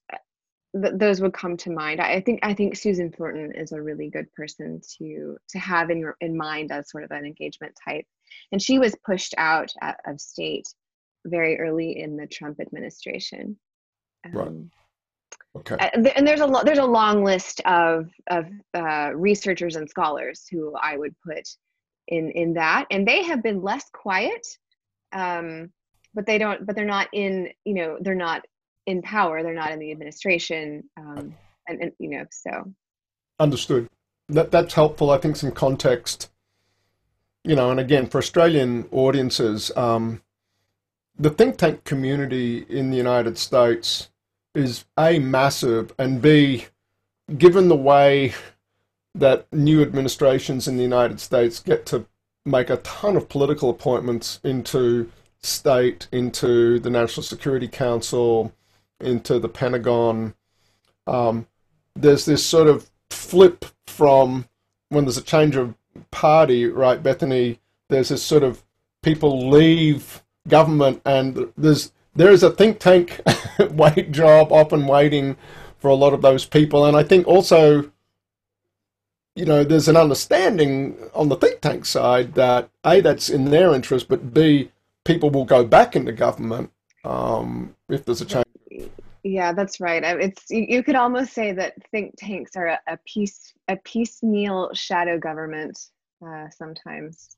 [0.75, 2.01] th- those would come to mind.
[2.01, 5.99] I, think I think Susan Thornton is a really good person to to have in
[5.99, 8.07] your in mind as sort of an engagement type,
[8.53, 10.69] and she was pushed out at, of state
[11.27, 13.59] very early in the Trump administration.
[14.33, 14.49] Right.
[14.49, 14.71] Um,
[15.57, 19.89] okay, uh, and there's a lo- there's a long list of of uh, researchers and
[19.89, 21.49] scholars who I would put
[22.09, 24.47] in in that, and they have been less quiet,
[25.13, 25.73] um,
[26.15, 28.45] but they don't but they're not in you know they're not
[28.89, 31.35] in power, they're not in the administration, um,
[31.69, 32.73] and, and you know so
[33.39, 33.87] understood.
[34.31, 35.11] That that's helpful.
[35.11, 36.31] I think some context.
[37.45, 40.23] You know, and again for Australian audiences, um,
[41.19, 44.11] the think tank community in the United States
[44.55, 46.67] is a massive, and b,
[47.37, 48.33] given the way
[49.15, 52.07] that new administrations in the United States get to
[52.45, 55.11] make a ton of political appointments into
[55.43, 58.53] state, into the National Security Council,
[59.01, 60.35] into the Pentagon.
[61.07, 61.47] Um,
[61.95, 64.49] there's this sort of flip from
[64.89, 65.75] when there's a change of
[66.11, 67.61] party, right, Bethany?
[67.89, 68.63] There's this sort of
[69.03, 73.21] people leave government, and there's there is a think tank
[73.71, 75.37] wait job often waiting
[75.79, 77.91] for a lot of those people, and I think also
[79.39, 83.73] you know, there's an understanding on the think tank side that A, that's in their
[83.73, 84.73] interest, but B,
[85.05, 86.73] people will go back into government
[87.05, 88.48] um, if there's a change.
[89.29, 93.53] Yeah that's right it's you, could almost say that think tanks are a, a piece
[93.69, 95.79] a piecemeal shadow government
[96.27, 97.37] uh, sometimes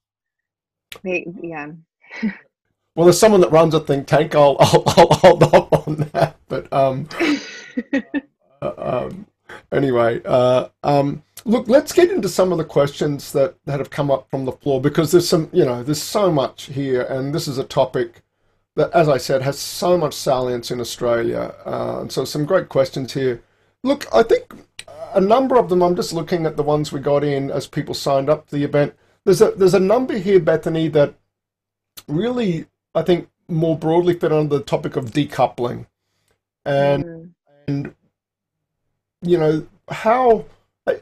[1.03, 1.68] they yeah
[2.96, 4.35] Well, there's someone that runs a think tank.
[4.35, 6.37] I'll, I'll, I'll hold off on that.
[6.48, 7.09] But um,
[8.62, 9.26] uh, um,
[9.70, 14.11] anyway, uh, um, look, let's get into some of the questions that, that have come
[14.11, 17.46] up from the floor because there's some, you know, there's so much here, and this
[17.46, 18.22] is a topic
[18.76, 21.54] that, as I said, has so much salience in Australia.
[21.64, 23.42] Uh, and so some great questions here.
[23.83, 24.52] Look, I think
[25.14, 25.83] a number of them.
[25.83, 28.64] I'm just looking at the ones we got in as people signed up to the
[28.64, 28.94] event.
[29.24, 31.14] There's a there's a number here, Bethany, that
[32.09, 35.87] really I think more broadly fit under the topic of decoupling,
[36.64, 37.30] and Mm.
[37.68, 37.94] and
[39.22, 40.44] you know how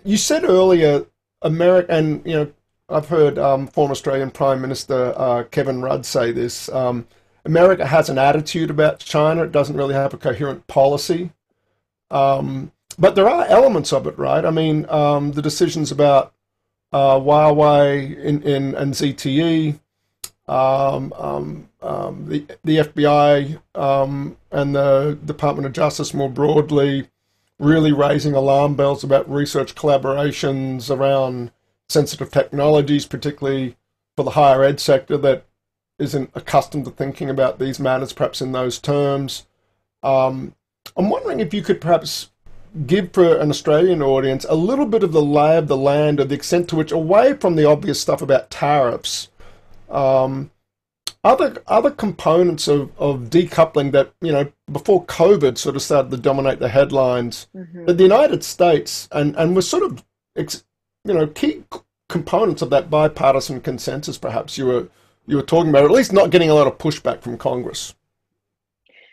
[0.04, 1.06] you said earlier
[1.42, 2.52] America and you know
[2.88, 6.68] I've heard um, former Australian Prime Minister uh, Kevin Rudd say this.
[6.70, 7.06] Um,
[7.48, 11.30] America has an attitude about China; it doesn't really have a coherent policy.
[12.10, 14.44] Um, but there are elements of it, right?
[14.44, 16.34] I mean, um, the decisions about
[16.92, 19.78] uh, Huawei in, in, and ZTE,
[20.46, 27.08] um, um, um, the, the FBI um, and the Department of Justice more broadly
[27.58, 31.50] really raising alarm bells about research collaborations around
[31.88, 33.76] sensitive technologies, particularly
[34.16, 35.44] for the higher ed sector that
[35.98, 39.46] isn't accustomed to thinking about these matters perhaps in those terms.
[40.02, 40.54] Um,
[40.96, 42.30] I'm wondering if you could perhaps
[42.86, 46.24] give for an Australian audience a little bit of the lay of the land or
[46.24, 49.28] the extent to which, away from the obvious stuff about tariffs,
[49.90, 50.50] um,
[51.24, 56.16] other other components of, of decoupling that you know before COVID sort of started to
[56.16, 57.48] dominate the headlines.
[57.54, 57.86] Mm-hmm.
[57.86, 60.04] the United States and and was sort of
[60.36, 61.64] you know key
[62.08, 64.16] components of that bipartisan consensus.
[64.16, 64.88] Perhaps you were
[65.28, 67.94] you were talking about, at least not getting a lot of pushback from Congress.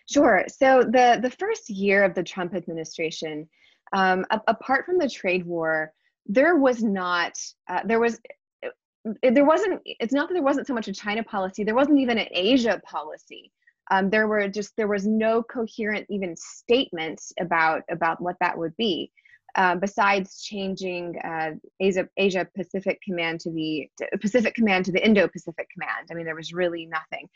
[0.09, 0.45] Sure.
[0.47, 3.47] So the the first year of the Trump administration,
[3.91, 5.93] um, a- apart from the trade war,
[6.25, 7.33] there was not
[7.67, 8.19] uh, there was
[9.21, 12.17] there wasn't it's not that there wasn't so much a china policy there wasn't even
[12.17, 13.51] an asia policy
[13.91, 18.75] um, there were just there was no coherent even statements about about what that would
[18.77, 19.11] be
[19.55, 23.89] uh, besides changing uh, asia asia pacific command to the
[24.21, 27.27] pacific command to the indo-pacific command i mean there was really nothing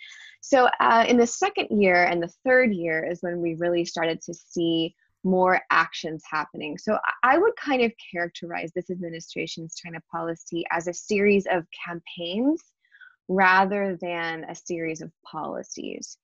[0.41, 4.21] so uh, in the second year and the third year is when we really started
[4.21, 6.77] to see more actions happening.
[6.77, 12.63] So I would kind of characterize this administration's China policy as a series of campaigns
[13.27, 16.17] rather than a series of policies.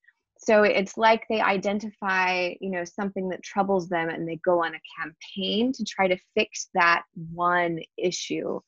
[0.45, 4.73] So it's like they identify, you know, something that troubles them and they go on
[4.75, 7.03] a campaign to try to fix that
[7.33, 8.59] one issue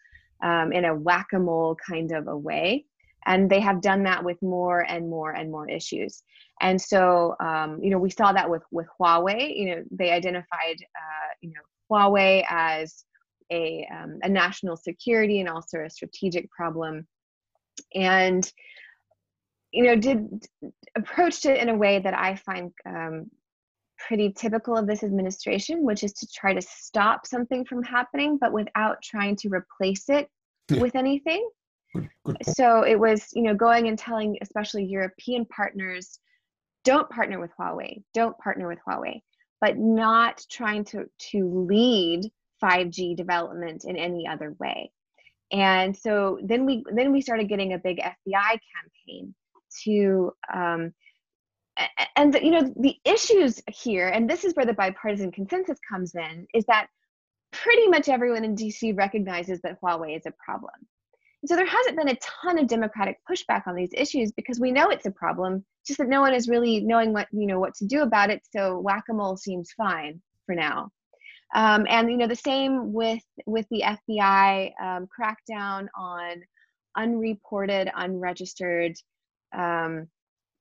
[0.44, 2.86] um, in a whack-a-mole kind of a way.
[3.28, 6.24] And they have done that with more and more and more issues.
[6.62, 9.56] And so um, you know we saw that with with huawei.
[9.56, 11.62] You know they identified uh, you know
[11.92, 13.04] huawei as
[13.52, 17.08] a, um, a national security and also a strategic problem.
[17.94, 18.50] And
[19.78, 20.48] you know did
[20.96, 23.30] approached it in a way that i find um,
[24.08, 28.52] pretty typical of this administration which is to try to stop something from happening but
[28.52, 30.28] without trying to replace it
[30.70, 30.80] yeah.
[30.80, 31.48] with anything
[31.94, 36.20] Good, good so it was, you know, going and telling especially European partners,
[36.84, 39.22] don't partner with Huawei, don't partner with Huawei,
[39.62, 42.30] but not trying to to lead
[42.64, 44.92] 5G development in any other way.
[45.52, 49.34] And so then we then we started getting a big FBI campaign
[49.84, 50.94] to um,
[52.16, 56.48] and you know the issues here and this is where the bipartisan consensus comes in
[56.54, 56.88] is that
[57.52, 60.74] pretty much everyone in dc recognizes that huawei is a problem.
[61.46, 64.90] So there hasn't been a ton of democratic pushback on these issues because we know
[64.90, 67.86] it's a problem just that no one is really knowing what you know what to
[67.86, 70.90] do about it so whack-a-mole seems fine for now.
[71.56, 76.42] Um, and you know the same with with the fbi um, crackdown on
[76.98, 78.96] unreported unregistered
[79.56, 80.08] um,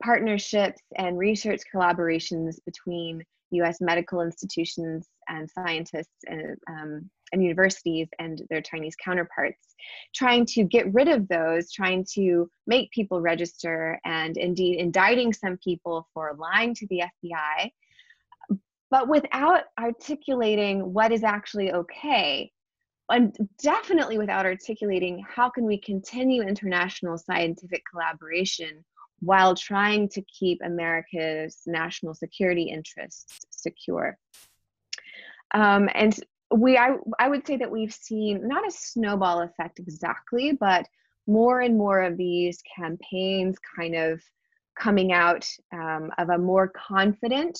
[0.02, 3.22] partnerships and research collaborations between
[3.52, 9.74] us medical institutions and scientists and um, and universities and their Chinese counterparts,
[10.14, 15.58] trying to get rid of those, trying to make people register, and indeed indicting some
[15.58, 17.70] people for lying to the FBI,
[18.90, 22.50] but without articulating what is actually okay.
[23.10, 28.84] And definitely without articulating how can we continue international scientific collaboration
[29.20, 34.18] while trying to keep America's national security interests secure.
[35.54, 36.18] Um, and
[36.54, 40.86] we I, I would say that we've seen not a snowball effect exactly but
[41.26, 44.22] more and more of these campaigns kind of
[44.78, 47.58] coming out um, of a more confident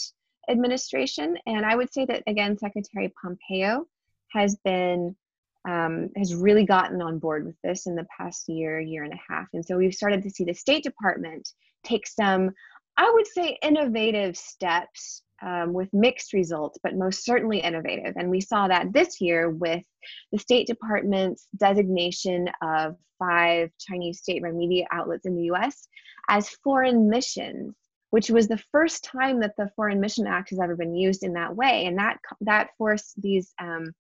[0.48, 3.84] administration and i would say that again secretary pompeo
[4.28, 5.16] has been
[5.66, 9.32] um, has really gotten on board with this in the past year year and a
[9.32, 11.48] half and so we've started to see the state department
[11.84, 12.50] take some
[12.96, 18.14] i would say innovative steps um, with mixed results, but most certainly innovative.
[18.16, 19.84] And we saw that this year with
[20.32, 25.88] the State Department's designation of five Chinese state run media outlets in the US
[26.28, 27.74] as foreign missions,
[28.10, 31.32] which was the first time that the Foreign Mission Act has ever been used in
[31.34, 31.86] that way.
[31.86, 33.92] And that, that forced these um,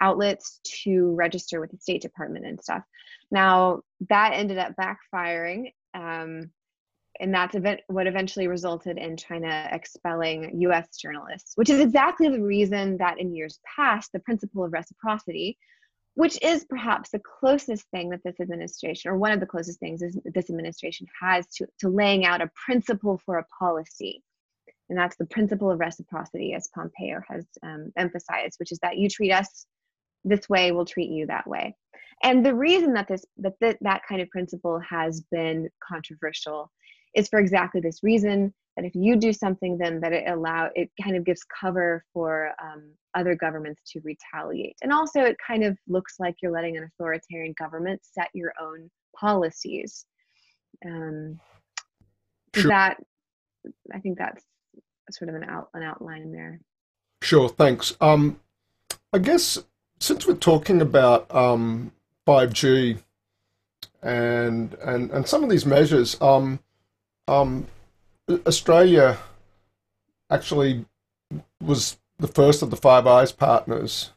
[0.00, 2.82] outlets to register with the State Department and stuff.
[3.30, 5.72] Now, that ended up backfiring.
[5.94, 6.50] Um,
[7.20, 12.42] and that's event- what eventually resulted in China expelling US journalists, which is exactly the
[12.42, 15.56] reason that in years past, the principle of reciprocity,
[16.14, 20.02] which is perhaps the closest thing that this administration, or one of the closest things
[20.02, 24.22] is this administration has to, to laying out a principle for a policy.
[24.88, 29.08] And that's the principle of reciprocity, as Pompeo has um, emphasized, which is that you
[29.08, 29.66] treat us
[30.24, 31.76] this way, we'll treat you that way.
[32.22, 36.70] and the reason that this that th- that kind of principle has been controversial
[37.14, 40.90] is for exactly this reason that if you do something then that it allow it
[41.02, 42.82] kind of gives cover for um,
[43.14, 47.54] other governments to retaliate and also it kind of looks like you're letting an authoritarian
[47.58, 50.06] government set your own policies
[50.86, 51.38] um,
[52.54, 52.68] sure.
[52.68, 52.96] that
[53.94, 54.44] i think that's
[55.10, 56.58] sort of an out an outline there
[57.22, 58.40] sure thanks um
[59.12, 59.62] i guess
[60.00, 61.92] since we're talking about um
[62.26, 62.98] 5g
[64.02, 66.58] and and and some of these measures um
[67.28, 67.66] um
[68.46, 69.18] Australia
[70.30, 70.84] actually
[71.60, 74.10] was the first of the Five Eyes partners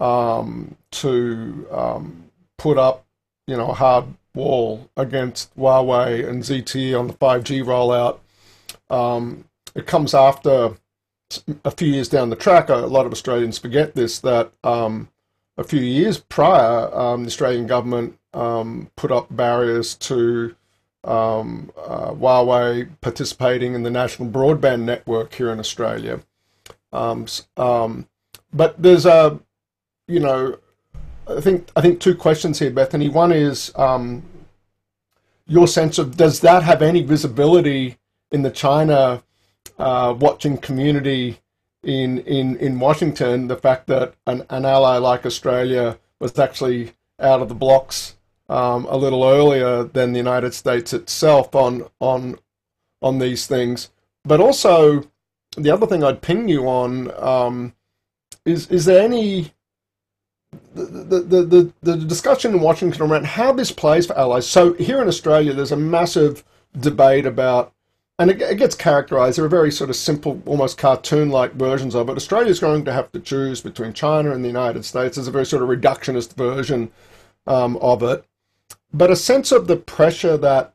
[0.00, 2.24] um, to um,
[2.58, 3.04] put up,
[3.46, 4.04] you know, a hard
[4.34, 8.18] wall against Huawei and ZTE on the 5G rollout.
[8.94, 9.44] Um,
[9.74, 10.76] it comes after
[11.64, 12.68] a few years down the track.
[12.68, 15.08] A lot of Australians forget this that um,
[15.56, 20.54] a few years prior, um, the Australian government um, put up barriers to
[21.04, 26.20] um, uh, Huawei participating in the national broadband network here in Australia.
[26.92, 27.26] Um,
[27.56, 28.06] um,
[28.52, 29.40] but there's a,
[30.06, 30.58] you know,
[31.26, 33.08] I think I think two questions here, Bethany.
[33.08, 34.22] One is um,
[35.46, 37.98] your sense of does that have any visibility
[38.30, 39.22] in the China
[39.78, 41.40] uh, watching community
[41.82, 43.48] in in in Washington?
[43.48, 48.16] The fact that an, an ally like Australia was actually out of the blocks
[48.48, 52.38] um, a little earlier than the United States itself on on
[53.00, 53.90] on these things.
[54.24, 55.08] But also,
[55.56, 57.74] the other thing I'd ping you on um,
[58.44, 59.52] is is there any
[60.74, 64.46] the, the, the, the discussion in Washington around how this plays for allies.
[64.46, 66.44] So here in Australia, there's a massive
[66.78, 67.72] debate about,
[68.18, 69.38] and it, it gets characterized.
[69.38, 72.16] There are very sort of simple, almost cartoon-like versions of it.
[72.16, 75.16] Australia's going to have to choose between China and the United States.
[75.16, 76.90] There's a very sort of reductionist version
[77.46, 78.24] um, of it
[78.92, 80.74] but a sense of the pressure that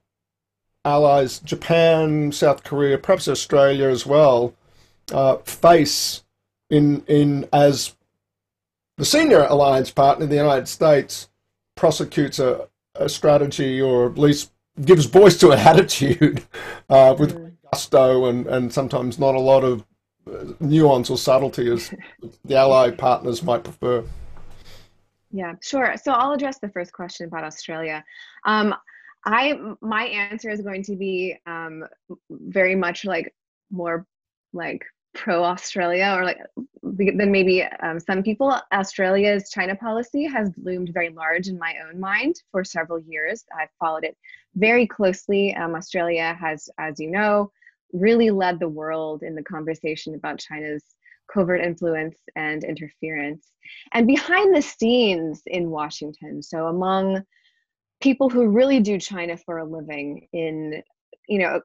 [0.83, 4.53] allies, Japan, South Korea, perhaps Australia as well,
[5.11, 6.23] uh, face
[6.69, 7.95] in in as
[8.97, 11.29] the senior alliance partner, the United States,
[11.75, 14.51] prosecutes a, a strategy or at least
[14.83, 16.43] gives voice to an attitude
[16.89, 17.51] uh, with mm.
[17.71, 19.85] gusto and, and sometimes not a lot of
[20.27, 21.93] uh, nuance or subtlety as
[22.45, 24.03] the ally partners might prefer.
[25.31, 25.95] Yeah, sure.
[26.01, 28.03] So I'll address the first question about Australia.
[28.45, 28.73] Um,
[29.25, 31.83] I my answer is going to be um,
[32.29, 33.33] very much like
[33.69, 34.05] more
[34.53, 36.37] like pro Australia or like
[36.83, 38.55] than maybe um, some people.
[38.71, 43.43] Australia's China policy has loomed very large in my own mind for several years.
[43.59, 44.15] I've followed it
[44.57, 45.55] very closely.
[45.55, 47.51] Um, Australia has, as you know,
[47.93, 50.83] really led the world in the conversation about China's
[51.31, 53.51] covert influence and interference.
[53.93, 57.23] And behind the scenes in Washington, so among
[58.01, 60.81] people who really do China for a living in,
[61.27, 61.61] you know,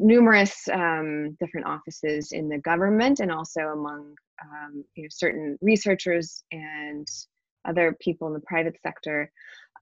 [0.00, 6.42] numerous um, different offices in the government and also among um, you know, certain researchers
[6.50, 7.06] and
[7.66, 9.30] other people in the private sector.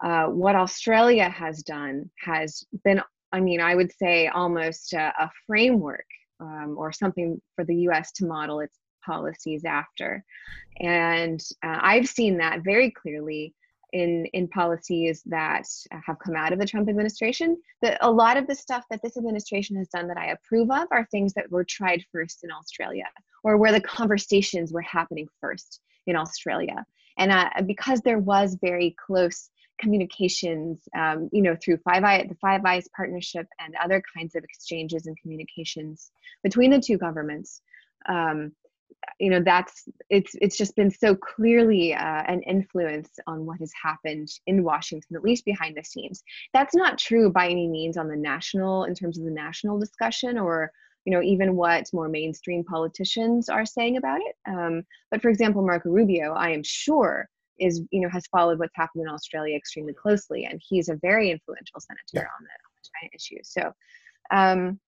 [0.03, 3.01] Uh, what Australia has done has been,
[3.33, 6.07] I mean, I would say almost a, a framework
[6.41, 10.25] um, or something for the US to model its policies after.
[10.81, 13.55] And uh, I've seen that very clearly
[13.93, 17.57] in in policies that have come out of the Trump administration.
[17.83, 20.89] That a lot of the stuff that this administration has done that I approve of
[20.91, 23.07] are things that were tried first in Australia,
[23.45, 26.85] or where the conversations were happening first in Australia.
[27.17, 32.35] And uh, because there was very close communications, um, you know, through Five Eye, the
[32.37, 36.11] Five Eyes partnership, and other kinds of exchanges and communications
[36.43, 37.62] between the two governments.
[38.09, 38.53] Um,
[39.18, 43.72] you know that's it's it's just been so clearly uh, an influence on what has
[43.81, 46.22] happened in washington at least behind the scenes
[46.53, 50.39] that's not true by any means on the national in terms of the national discussion
[50.39, 50.70] or
[51.05, 55.62] you know even what more mainstream politicians are saying about it um, but for example
[55.62, 57.29] marco rubio i am sure
[57.59, 61.31] is you know has followed what's happened in australia extremely closely and he's a very
[61.31, 62.21] influential senator yeah.
[62.21, 63.73] on the, on the china issue so
[64.31, 64.79] um,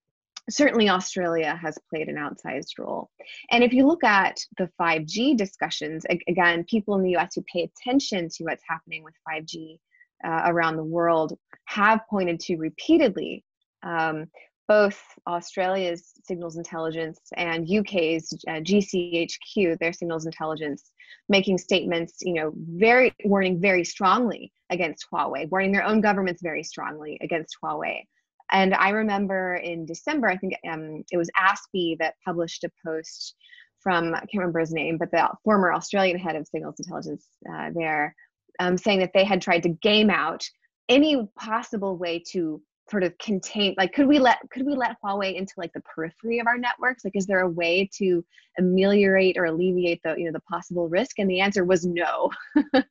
[0.49, 3.11] certainly Australia has played an outsized role.
[3.51, 7.63] And if you look at the 5G discussions, again, people in the US who pay
[7.63, 9.79] attention to what's happening with 5G
[10.25, 13.45] uh, around the world have pointed to repeatedly
[13.83, 14.27] um,
[14.71, 20.93] both Australia's signals intelligence and UK's uh, GCHQ, their signals intelligence,
[21.29, 26.63] making statements, you know, very warning very strongly against Huawei, warning their own governments very
[26.63, 28.05] strongly against Huawei.
[28.53, 33.35] And I remember in December, I think um, it was ASPI that published a post
[33.81, 37.71] from, I can't remember his name, but the former Australian head of signals intelligence uh,
[37.75, 38.15] there,
[38.61, 40.49] um, saying that they had tried to game out
[40.89, 45.35] any possible way to sort of contain like could we let could we let huawei
[45.35, 47.05] into like the periphery of our networks?
[47.05, 48.25] Like is there a way to
[48.59, 51.19] ameliorate or alleviate the you know the possible risk?
[51.19, 52.31] And the answer was no.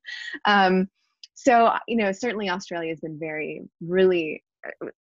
[0.46, 0.88] Um,
[1.40, 4.44] so you know certainly australia has been very really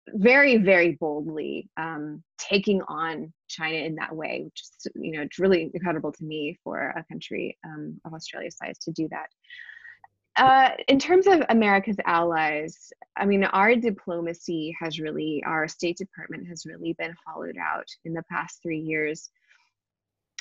[0.09, 5.39] very very boldly um, taking on china in that way which is you know it's
[5.39, 9.27] really incredible to me for a country um, of australia's size to do that
[10.37, 16.47] uh, in terms of america's allies i mean our diplomacy has really our state department
[16.47, 19.29] has really been hollowed out in the past three years.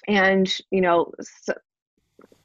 [0.09, 1.55] And you know so,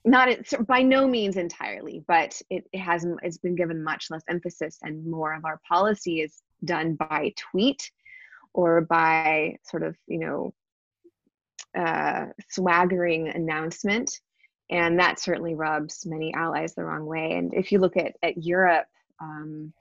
[0.03, 0.29] not
[0.67, 5.05] by no means entirely, but it, it has it's been given much less emphasis, and
[5.05, 7.91] more of our policy is done by tweet
[8.53, 10.53] or by sort of you know
[11.77, 14.19] uh, swaggering announcement,
[14.71, 17.33] and that certainly rubs many allies the wrong way.
[17.33, 18.87] And if you look at at Europe,
[19.21, 19.73] um,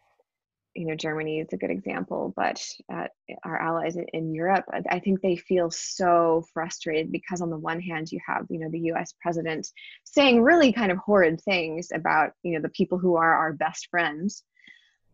[0.74, 3.06] you know germany is a good example but uh,
[3.44, 8.10] our allies in europe i think they feel so frustrated because on the one hand
[8.12, 9.68] you have you know the us president
[10.04, 13.88] saying really kind of horrid things about you know the people who are our best
[13.90, 14.44] friends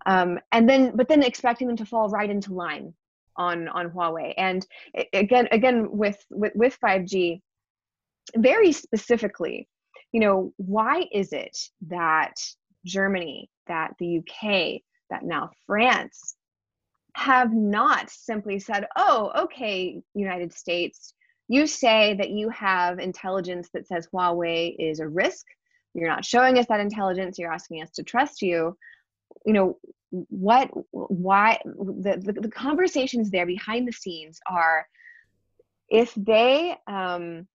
[0.05, 2.93] um, and then but then expecting them to fall right into line
[3.37, 4.67] on on huawei and
[5.13, 7.41] again again with with, with 5g
[8.35, 9.69] very specifically
[10.13, 11.57] you know why is it
[11.89, 12.35] that
[12.85, 16.37] germany that the uk that now France
[17.17, 21.15] have not simply said, oh, okay, United States,
[21.49, 25.47] you say that you have intelligence that says Huawei is a risk.
[25.95, 27.39] You're not showing us that intelligence.
[27.39, 28.77] You're asking us to trust you.
[29.47, 29.79] You know,
[30.11, 34.87] what, why, the, the, the conversations there behind the scenes are
[35.89, 37.49] if they, um,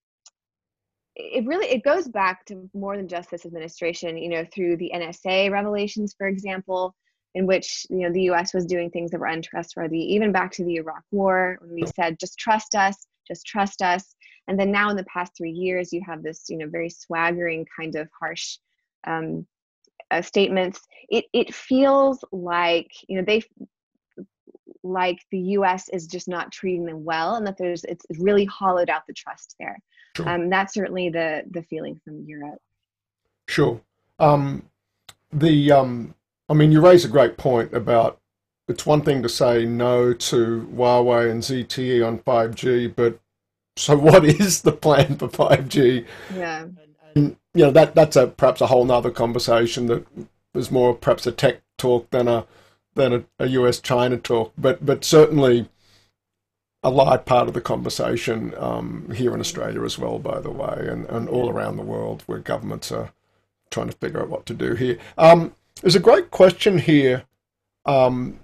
[1.16, 4.91] it really it goes back to more than just this administration you know through the
[4.95, 6.95] nsa revelations for example
[7.36, 8.53] in which you know the U.S.
[8.53, 12.20] was doing things that were untrustworthy, even back to the Iraq War when we said
[12.20, 14.16] just trust us, just trust us,
[14.47, 17.66] and then now in the past three years you have this you know very swaggering
[17.78, 18.57] kind of harsh
[19.07, 19.45] um,
[20.12, 20.82] uh, statements.
[21.09, 23.43] It it feels like you know they
[24.84, 25.89] like the U.S.
[25.89, 29.55] is just not treating them well, and that there's it's really hollowed out the trust
[29.57, 29.78] there.
[30.16, 30.28] Sure.
[30.28, 32.62] Um, that's certainly the the feeling from Europe.
[33.47, 33.82] Sure.
[34.20, 34.64] Um,
[35.32, 36.16] the um,
[36.49, 38.20] I mean, you raise a great point about
[38.68, 43.20] it's one thing to say no to Huawei and ZTE on 5G, but
[43.76, 46.05] so what is the plan for 5G?
[46.36, 46.66] Yeah.
[47.16, 50.05] And, you know, that that's a perhaps a whole nother conversation that
[50.53, 52.45] is more perhaps a tech talk than a
[52.95, 54.53] than a, a US China talk.
[54.57, 55.70] But but certainly
[56.84, 60.88] a large part of the conversation um, here in Australia as well, by the way,
[60.90, 63.12] and, and all around the world where governments are
[63.70, 64.98] trying to figure out what to do here.
[65.18, 67.24] Um, there's a great question here
[67.86, 68.40] um,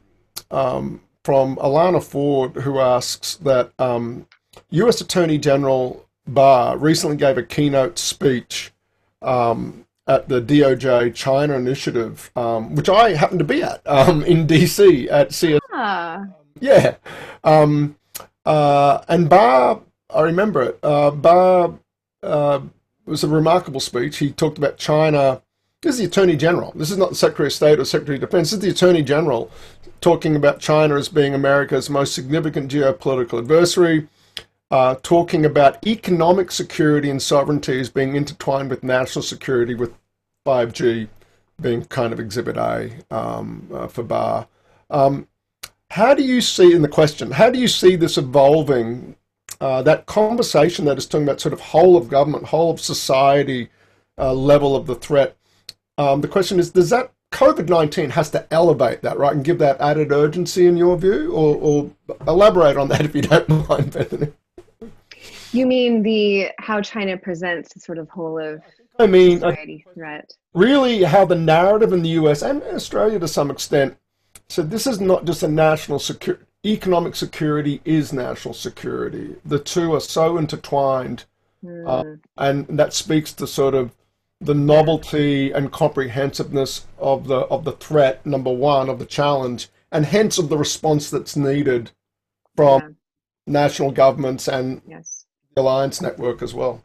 [0.51, 4.27] um, from Alana Ford, who asks that um,
[4.69, 5.01] U.S.
[5.01, 8.71] Attorney General Barr recently gave a keynote speech
[9.21, 14.47] um, at the DOJ China Initiative, um, which I happened to be at um, in
[14.47, 15.09] D.C.
[15.09, 15.59] at CSIS.
[15.73, 16.25] Ah.
[16.59, 16.95] Yeah.
[18.47, 19.81] Uh, and Barr,
[20.13, 21.73] I remember it, uh, Barr
[22.23, 22.61] uh,
[23.05, 24.17] was a remarkable speech.
[24.17, 25.41] He talked about China
[25.83, 26.71] this is the Attorney General.
[26.75, 28.49] This is not the Secretary of State or Secretary of Defense.
[28.49, 29.51] This is the Attorney General
[30.01, 34.07] talking about China as being America's most significant geopolitical adversary,
[34.71, 39.93] uh, talking about economic security and sovereignty as being intertwined with national security, with
[40.47, 41.09] 5G
[41.61, 44.47] being kind of Exhibit A um, uh, for Barr.
[44.89, 45.27] Um,
[45.89, 49.15] how do you see, in the question, how do you see this evolving,
[49.61, 53.69] uh, that conversation that is talking about sort of whole of government, whole of society
[54.17, 55.37] uh, level of the threat
[55.97, 59.57] um, the question is, does that COVID 19 has to elevate that, right, and give
[59.59, 61.31] that added urgency in your view?
[61.31, 61.91] Or, or
[62.27, 64.31] elaborate on that if you don't mind, Bethany.
[65.51, 68.61] You mean the how China presents the sort of whole of
[68.99, 70.31] I mean, society threat?
[70.53, 73.97] Really, how the narrative in the US and Australia to some extent
[74.49, 79.35] said this is not just a national security, economic security is national security.
[79.45, 81.25] The two are so intertwined.
[81.63, 82.19] Mm.
[82.37, 83.95] And that speaks to sort of
[84.39, 90.05] the novelty and comprehensiveness of the of the threat number one of the challenge and
[90.05, 91.91] hence of the response that's needed
[92.55, 92.89] from yeah.
[93.47, 95.25] national governments and yes.
[95.55, 96.83] the alliance network as well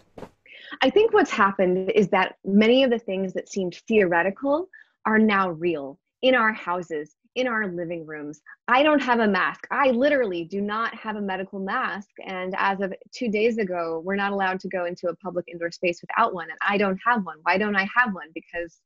[0.81, 4.67] i think what's happened is that many of the things that seemed theoretical
[5.05, 8.41] are now real in our houses in our living rooms.
[8.68, 9.66] I don't have a mask.
[9.70, 12.11] I literally do not have a medical mask.
[12.26, 15.70] And as of two days ago, we're not allowed to go into a public indoor
[15.70, 16.51] space without one.
[16.51, 17.39] And I don't have one.
[17.43, 18.28] Why don't I have one?
[18.35, 18.80] Because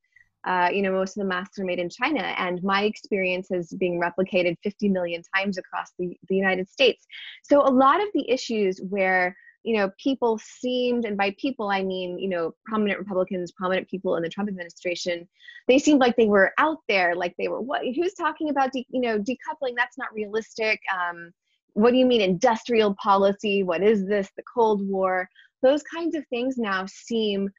[0.46, 3.74] uh, you know, most of the masks are made in China, and my experience is
[3.80, 7.04] being replicated 50 million times across the, the United States.
[7.42, 9.36] So a lot of the issues where
[9.66, 14.16] you know people seemed, and by people I mean you know prominent Republicans, prominent people
[14.16, 15.28] in the Trump administration,
[15.68, 17.82] they seemed like they were out there, like they were what?
[17.84, 19.74] Who's talking about de- you know decoupling?
[19.76, 20.80] That's not realistic.
[20.94, 21.32] Um,
[21.74, 23.62] what do you mean industrial policy?
[23.62, 24.30] What is this?
[24.36, 25.28] The Cold War?
[25.62, 27.50] Those kinds of things now seem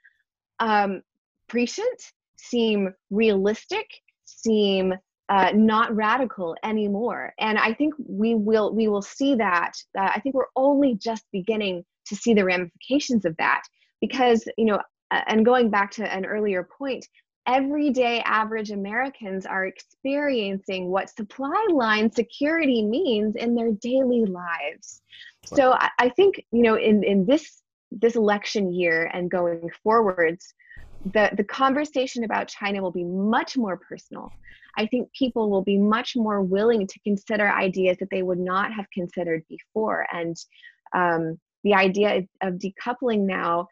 [0.59, 1.01] um,
[1.47, 2.01] prescient
[2.39, 3.85] seem realistic,
[4.25, 4.93] seem
[5.29, 7.33] uh, not radical anymore.
[7.39, 9.73] And I think we will we will see that.
[9.97, 13.63] Uh, I think we're only just beginning to see the ramifications of that
[14.01, 14.79] because you know.
[15.09, 17.07] And going back to an earlier point,
[17.47, 25.01] everyday average Americans are experiencing what supply line security means in their daily lives.
[25.45, 27.61] So I, I think you know in in this
[27.91, 30.53] this election year and going forwards,
[31.05, 34.33] the, the conversation about China will be much more personal.
[34.77, 38.71] I think people will be much more willing to consider ideas that they would not
[38.73, 40.05] have considered before.
[40.11, 40.35] And
[40.93, 43.67] um, the idea of decoupling now,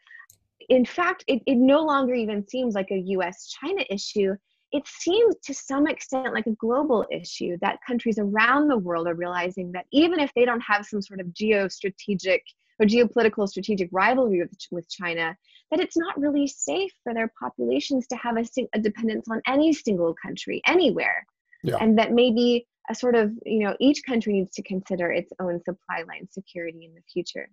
[0.69, 4.35] in fact, it, it no longer even seems like a US China issue.
[4.71, 9.13] It seems to some extent like a global issue that countries around the world are
[9.13, 12.41] realizing that even if they don't have some sort of geostrategic
[12.79, 15.37] or geopolitical strategic rivalry with, with China,
[15.71, 19.73] that it's not really safe for their populations to have a, a dependence on any
[19.73, 21.25] single country anywhere.
[21.63, 21.77] Yeah.
[21.81, 25.61] And that maybe a sort of, you know, each country needs to consider its own
[25.63, 27.49] supply line security in the future.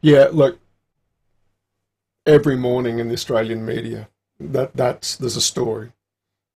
[0.00, 0.58] Yeah, look,
[2.26, 4.08] every morning in the Australian media,
[4.40, 5.92] that that's there's a story.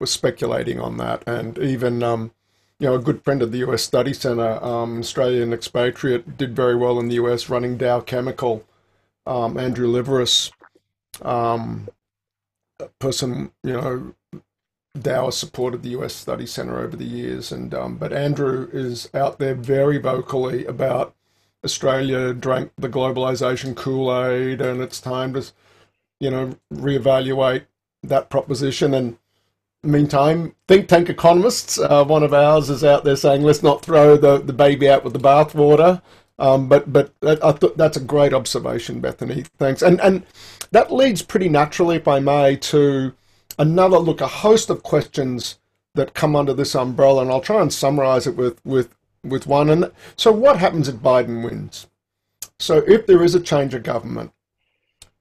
[0.00, 2.32] We're speculating on that, and even um,
[2.78, 6.76] you know, a good friend of the US Study Center, um, Australian expatriate, did very
[6.76, 8.64] well in the US running Dow Chemical.
[9.26, 10.52] Um, Andrew Liveris,
[11.22, 11.88] um,
[12.98, 14.14] person, you know,
[15.00, 19.10] Dow has supported the US Study Center over the years, and um, but Andrew is
[19.14, 21.14] out there very vocally about
[21.64, 25.44] Australia drank the globalization Kool Aid, and it's time to,
[26.20, 27.66] you know, reevaluate
[28.02, 29.18] that proposition and
[29.86, 34.16] meantime, think tank economists, uh, one of ours is out there saying, let's not throw
[34.16, 36.02] the, the baby out with the bathwater.
[36.38, 39.44] Um, but but I thought that's a great observation, Bethany.
[39.58, 39.82] Thanks.
[39.82, 40.24] And and
[40.72, 43.14] that leads pretty naturally, if I may, to
[43.58, 45.58] another look, a host of questions
[45.94, 49.70] that come under this umbrella, and I'll try and summarize it with with with one.
[49.70, 51.86] And so, what happens if Biden wins?
[52.58, 54.32] So, if there is a change of government,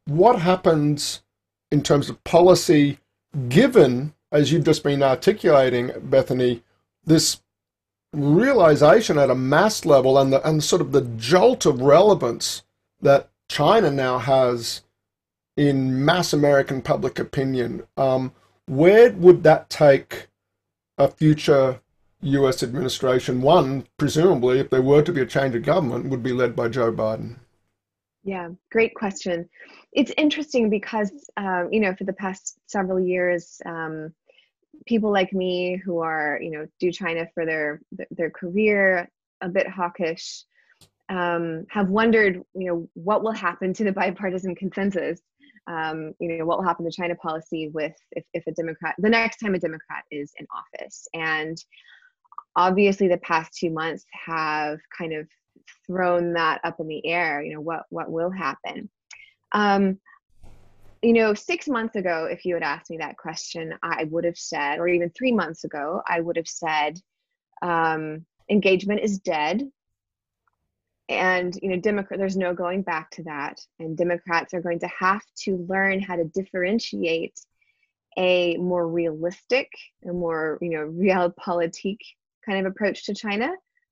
[0.06, 1.22] what happens
[1.72, 3.00] in terms of policy,
[3.50, 6.62] given as you've just been articulating, Bethany,
[7.06, 7.42] this
[8.16, 12.64] realization at a mass level and the and sort of the jolt of relevance
[13.02, 14.82] that China now has
[15.58, 17.84] in mass American public opinion.
[17.98, 18.34] Um,
[18.68, 20.28] where would that take
[20.98, 21.80] a future
[22.22, 22.64] U.S.
[22.64, 23.42] administration?
[23.42, 26.70] One, presumably, if there were to be a change of government, would be led by
[26.70, 27.38] Joe Biden.
[28.24, 29.48] Yeah, great question.
[29.94, 34.14] It's interesting because, um, you know, for the past several years, um,
[34.86, 37.82] people like me who are you know do China for their
[38.12, 39.10] their career,
[39.42, 40.44] a bit hawkish,
[41.10, 45.22] um, have wondered you know what will happen to the bipartisan consensus.
[45.68, 49.10] Um, you know what will happen to China policy with if, if a Democrat the
[49.10, 51.58] next time a Democrat is in office and
[52.56, 55.28] obviously the past two months have kind of
[55.88, 58.90] thrown that up in the air you know what what will happen
[59.54, 60.00] um,
[61.06, 64.40] you know, six months ago, if you had asked me that question, I would have
[64.40, 67.00] said, or even three months ago, I would have said,
[67.62, 69.70] um, engagement is dead.
[71.08, 73.62] And, you know, Democrat, there's no going back to that.
[73.78, 77.40] And Democrats are going to have to learn how to differentiate
[78.18, 79.70] a more realistic,
[80.10, 82.00] a more, you know, realpolitik
[82.44, 83.52] kind of approach to China.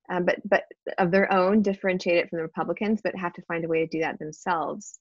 [0.09, 0.63] Um, but but
[0.97, 3.87] of their own, differentiate it from the Republicans, but have to find a way to
[3.87, 4.99] do that themselves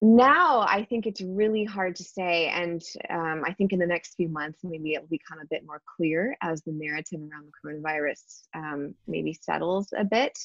[0.00, 2.48] now I think it's really hard to say.
[2.48, 5.82] And um, I think in the next few months, maybe it'll become a bit more
[5.96, 10.38] clear as the narrative around the coronavirus um, maybe settles a bit.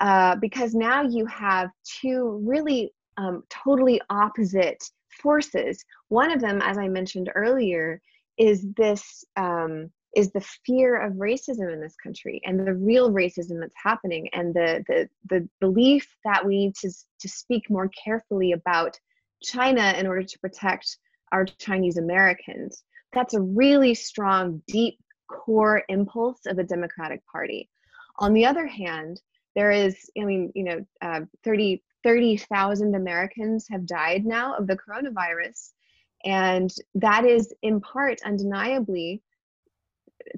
[0.00, 4.82] Uh, because now you have two really um, totally opposite
[5.22, 5.84] forces.
[6.08, 8.02] One of them, as I mentioned earlier,
[8.36, 13.60] is this um, is the fear of racism in this country and the real racism
[13.60, 16.90] that's happening and the the, the belief that we need to,
[17.20, 18.98] to speak more carefully about
[19.42, 20.98] china in order to protect
[21.32, 22.84] our chinese americans.
[23.12, 24.98] That's a really strong deep
[25.28, 27.70] core impulse of the democratic party.
[28.18, 29.20] On the other hand
[29.54, 34.76] there is i mean you know uh, 30 30,000 americans have died now of the
[34.76, 35.72] coronavirus
[36.24, 39.22] And that is in part undeniably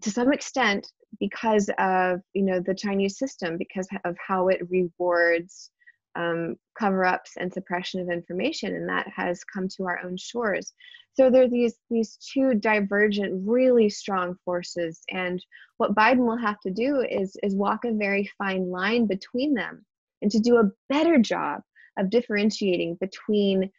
[0.03, 5.70] to some extent because of you know the Chinese system, because of how it rewards
[6.16, 10.72] um, cover-ups and suppression of information, and that has come to our own shores.
[11.14, 15.45] So there are these these two divergent, really strong forces, and
[15.78, 19.84] what Biden will have to do is is walk a very fine line between them,
[20.22, 21.62] and to do a better job
[21.99, 23.70] of differentiating between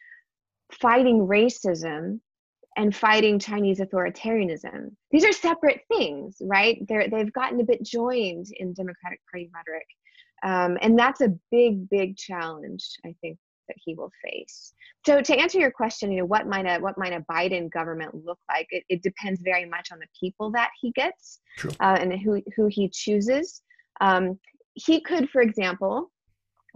[0.72, 2.20] fighting racism
[2.78, 4.92] and fighting Chinese authoritarianism.
[5.10, 6.78] These are separate things, right?
[6.88, 9.86] They're, they've gotten a bit joined in Democratic Party rhetoric.
[10.44, 14.72] Um, and that's a big, big challenge, I think, that he will face.
[15.04, 18.14] So to answer your question, you know, what might a what might a Biden government
[18.14, 18.68] look like?
[18.70, 21.40] It, it depends very much on the people that he gets
[21.80, 23.60] uh, and who who he chooses.
[24.00, 24.38] Um,
[24.74, 26.12] he could, for example,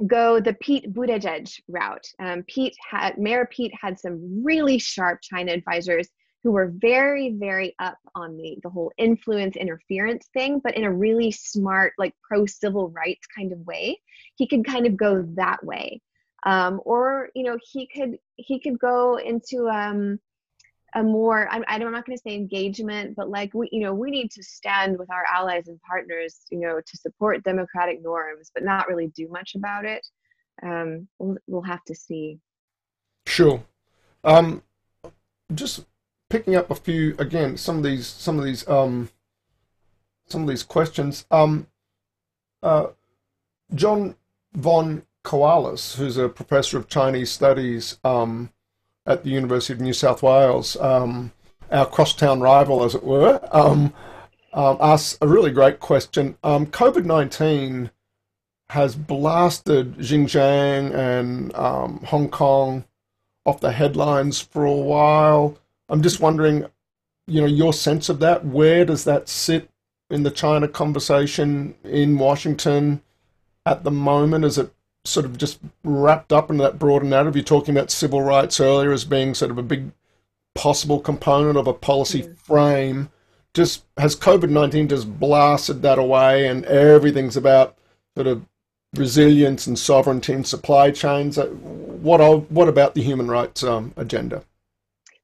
[0.07, 2.07] go the Pete Buttigieg route.
[2.19, 6.09] Um, Pete had Mayor Pete had some really sharp China advisors
[6.43, 10.93] who were very, very up on the the whole influence interference thing, but in a
[10.93, 13.99] really smart, like pro civil rights kind of way.
[14.37, 16.01] He could kind of go that way,
[16.45, 20.19] um, or you know, he could he could go into um,
[20.95, 24.11] a more I'm, I'm not going to say engagement but like we you know we
[24.11, 28.65] need to stand with our allies and partners you know to support democratic norms but
[28.65, 30.07] not really do much about it.
[30.63, 32.39] Um, we'll, we'll have to see.
[33.27, 33.63] Sure.
[34.23, 34.63] Um,
[35.55, 35.85] just
[36.29, 39.11] picking up a few again some of these some of these um,
[40.29, 41.27] some of these questions.
[41.31, 41.67] Um,
[42.63, 42.89] uh,
[43.75, 44.17] Jon
[44.55, 48.51] von Kowallis who's a professor of chinese studies um,
[49.07, 51.33] at the University of New South Wales, um,
[51.71, 53.93] our crosstown rival, as it were, um,
[54.53, 56.37] um, asked a really great question.
[56.45, 57.91] Um, COVID 19
[58.71, 62.85] has blasted Xinjiang and um, Hong Kong
[63.45, 65.59] off the headlines for a while.
[65.89, 66.67] I'm just wondering,
[67.27, 68.45] you know, your sense of that.
[68.47, 69.69] Where does that sit
[70.11, 73.03] in the China conversation in Washington
[73.67, 74.45] at the moment?
[74.45, 74.73] Is it
[75.05, 77.37] sort of just wrapped up into that broader narrative.
[77.37, 79.91] You're talking about civil rights earlier as being sort of a big
[80.55, 82.37] possible component of a policy mm.
[82.37, 83.09] frame.
[83.55, 87.77] Just has COVID 19 just blasted that away and everything's about
[88.17, 88.47] sort of
[88.95, 91.37] resilience and sovereignty and supply chains?
[91.37, 94.45] Uh, what, what about the human rights um, agenda?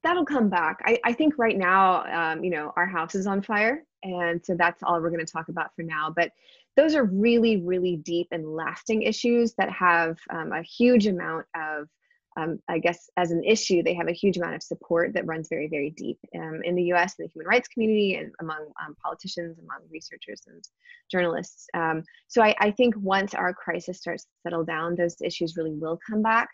[0.03, 0.79] That'll come back.
[0.85, 3.83] I, I think right now, um, you know, our house is on fire.
[4.03, 6.13] And so that's all we're going to talk about for now.
[6.15, 6.31] But
[6.77, 11.89] those are really, really deep and lasting issues that have um, a huge amount of,
[12.37, 15.49] um, I guess, as an issue, they have a huge amount of support that runs
[15.49, 18.95] very, very deep um, in the US, in the human rights community, and among um,
[19.03, 20.63] politicians, among researchers and
[21.11, 21.67] journalists.
[21.73, 25.73] Um, so I, I think once our crisis starts to settle down, those issues really
[25.73, 26.49] will come back.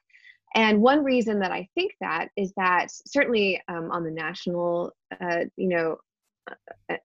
[0.55, 5.45] And one reason that I think that is that certainly um, on the national, uh,
[5.57, 5.97] you know,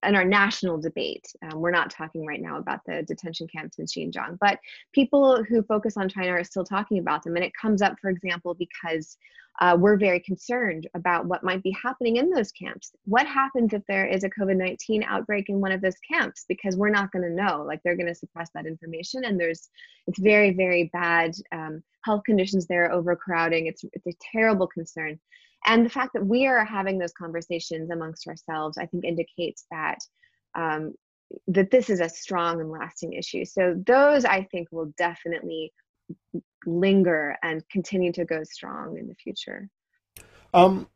[0.02, 1.26] in our national debate.
[1.42, 4.58] Um, we're not talking right now about the detention camps in Xinjiang, but
[4.92, 7.36] people who focus on China are still talking about them.
[7.36, 9.16] And it comes up, for example, because
[9.60, 12.92] uh, we're very concerned about what might be happening in those camps.
[13.04, 16.46] What happens if there is a COVID 19 outbreak in one of those camps?
[16.48, 17.62] Because we're not going to know.
[17.66, 19.68] Like they're going to suppress that information, and there's
[20.06, 23.66] it's very, very bad um, health conditions there, overcrowding.
[23.66, 25.20] It's it's a terrible concern.
[25.66, 29.98] And the fact that we are having those conversations amongst ourselves, I think, indicates that
[30.54, 30.94] um,
[31.48, 33.44] that this is a strong and lasting issue.
[33.44, 35.72] So those, I think, will definitely
[36.66, 39.68] linger and continue to go strong in the future.
[40.52, 40.88] Um,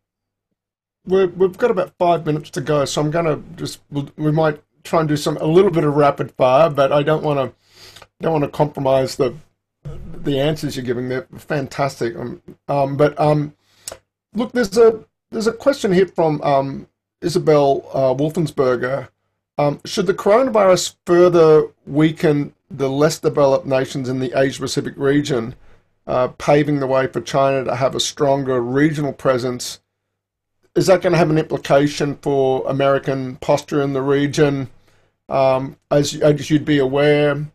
[1.07, 4.63] we have got about five minutes to go, so I'm going to just we might
[4.85, 7.57] try and do some a little bit of rapid fire, but I don't want to
[8.21, 9.35] don't want to compromise the
[9.85, 11.09] the answers you're giving.
[11.09, 12.17] They're fantastic.
[12.17, 13.55] Um, um, but um,
[14.35, 16.89] look, there's a there's a question here from um,
[17.21, 19.09] Isabel uh, Wolfensberger.
[19.57, 25.55] Um, should the coronavirus further weaken the less developed nations in the Asia Pacific region,
[26.07, 29.81] uh, paving the way for China to have a stronger regional presence?
[30.75, 34.69] Is that going to have an implication for American posture in the region?
[35.29, 37.47] Um, as, as you'd be aware,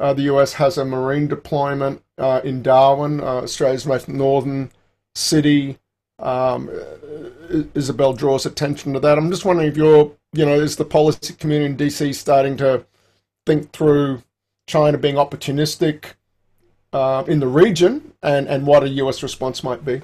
[0.00, 4.70] uh, the US has a marine deployment uh, in Darwin, uh, Australia's most northern
[5.14, 5.78] city.
[6.20, 6.70] Um,
[7.74, 9.18] Isabel draws attention to that.
[9.18, 12.86] I'm just wondering if you're, you know, is the policy community in DC starting to
[13.46, 14.22] think through
[14.68, 16.12] China being opportunistic
[16.92, 20.02] uh, in the region and, and what a US response might be?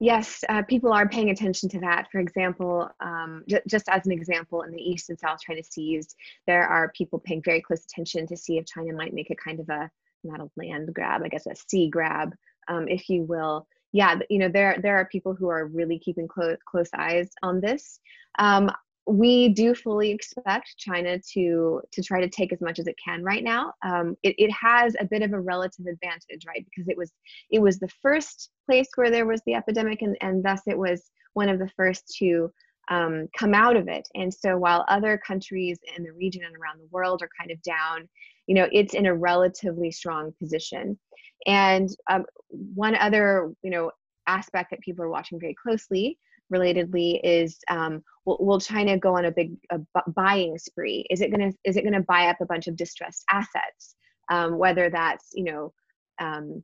[0.00, 2.08] Yes, uh, people are paying attention to that.
[2.10, 6.16] For example, um, j- just as an example, in the East and South China Seas,
[6.46, 9.60] there are people paying very close attention to see if China might make a kind
[9.60, 9.88] of a,
[10.24, 12.34] not a land grab, I guess a sea grab,
[12.66, 16.26] um, if you will, yeah, you know, there there are people who are really keeping
[16.26, 18.00] close close eyes on this.
[18.40, 18.70] Um,
[19.06, 23.22] we do fully expect China to to try to take as much as it can
[23.22, 23.72] right now.
[23.84, 26.64] Um, it, it has a bit of a relative advantage, right?
[26.64, 27.12] Because it was
[27.50, 31.10] it was the first place where there was the epidemic, and and thus it was
[31.34, 32.50] one of the first to
[32.90, 34.08] um, come out of it.
[34.14, 37.60] And so while other countries in the region and around the world are kind of
[37.62, 38.08] down,
[38.46, 40.98] you know, it's in a relatively strong position.
[41.46, 43.90] And um, one other, you know,
[44.26, 46.18] aspect that people are watching very closely
[46.52, 49.80] relatedly is um, will, will, China go on a big a
[50.10, 51.06] buying spree?
[51.10, 53.96] Is it gonna is it gonna buy up a bunch of distressed assets?
[54.30, 55.72] Um, whether that's you know
[56.20, 56.62] um,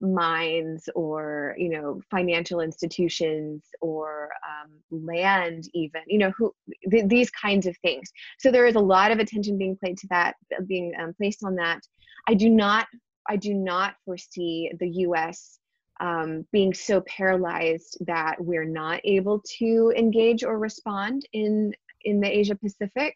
[0.00, 6.52] mines or you know financial institutions or um, land even you know who
[6.90, 10.06] th- these kinds of things so there is a lot of attention being played to
[10.08, 10.34] that
[10.66, 11.80] being um, placed on that
[12.28, 12.86] i do not
[13.28, 15.59] i do not foresee the us
[16.00, 21.72] um, being so paralyzed that we're not able to engage or respond in
[22.02, 23.14] in the asia pacific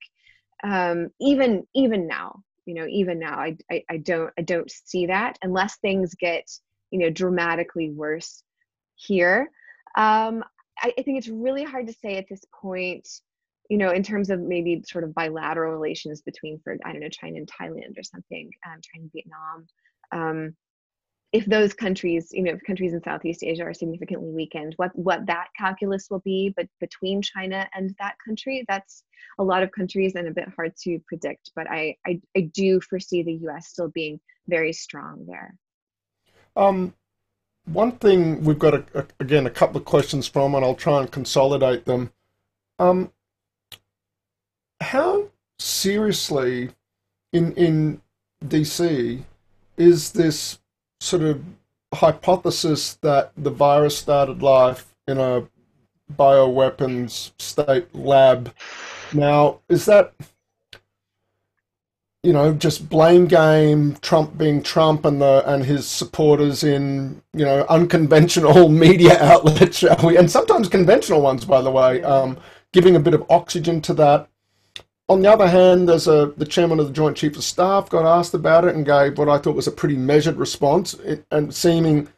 [0.63, 5.07] um, even even now you know even now I, I, I don't i don't see
[5.07, 6.49] that unless things get
[6.91, 8.43] you know dramatically worse
[8.95, 9.51] here.
[9.97, 10.45] Um
[10.79, 13.09] I, I think it's really hard to say at this point
[13.69, 17.09] you know in terms of maybe sort of bilateral relations between for i don't know
[17.09, 19.67] china and thailand or something um, china and vietnam.
[20.13, 20.57] Um,
[21.35, 25.27] if those countries, you know, if countries in Southeast Asia are significantly weakened, what what
[25.27, 29.03] that calculus will be, but between China and that country, that's
[29.41, 31.51] a lot of countries and a bit hard to predict.
[31.57, 33.67] But I I, I do foresee the U.S.
[33.67, 35.59] still being very strong there.
[36.55, 36.95] Um,
[37.65, 41.01] one thing we've got a, a, again a couple of questions from, and I'll try
[41.01, 42.13] and consolidate them.
[42.79, 43.11] Um,
[44.81, 46.71] how seriously
[47.33, 48.03] in in
[48.47, 49.25] DC
[49.77, 50.61] is this
[51.05, 51.43] sort of
[51.93, 55.47] hypothesis that the virus started life in a
[56.17, 58.53] bioweapons state lab.
[59.13, 60.15] Now, is that
[62.23, 67.45] you know just blame game, Trump being Trump and the and his supporters in you
[67.45, 72.39] know unconventional media outlets, shall we, and sometimes conventional ones, by the way, um,
[72.73, 74.29] giving a bit of oxygen to that.
[75.09, 78.07] On the other hand, there's a the chairman of the Joint Chiefs of Staff got
[78.07, 80.95] asked about it and gave what I thought was a pretty measured response,
[81.31, 82.09] and seeming,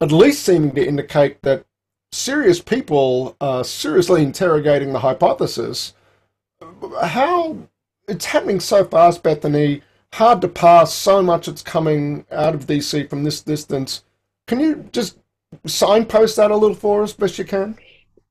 [0.00, 1.66] at least seeming to indicate that
[2.12, 5.94] serious people are seriously interrogating the hypothesis.
[7.02, 7.58] How
[8.08, 9.82] it's happening so fast, Bethany.
[10.12, 10.94] Hard to pass.
[10.94, 14.04] So much it's coming out of DC from this distance.
[14.46, 15.18] Can you just
[15.66, 17.76] signpost that a little for us, best you can?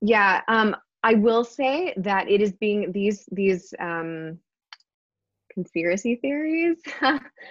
[0.00, 4.38] Yeah, um, I will say that it is being these these um,
[5.52, 6.78] conspiracy theories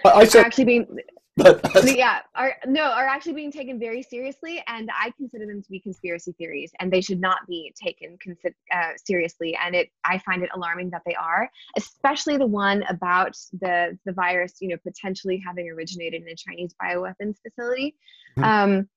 [0.04, 0.98] I said, are actually being
[1.36, 1.60] but
[1.96, 5.78] yeah are no are actually being taken very seriously and i consider them to be
[5.78, 10.42] conspiracy theories and they should not be taken consi- uh, seriously and it i find
[10.42, 15.42] it alarming that they are especially the one about the the virus you know potentially
[15.46, 17.94] having originated in a chinese bioweapons facility
[18.38, 18.44] mm-hmm.
[18.44, 18.88] um,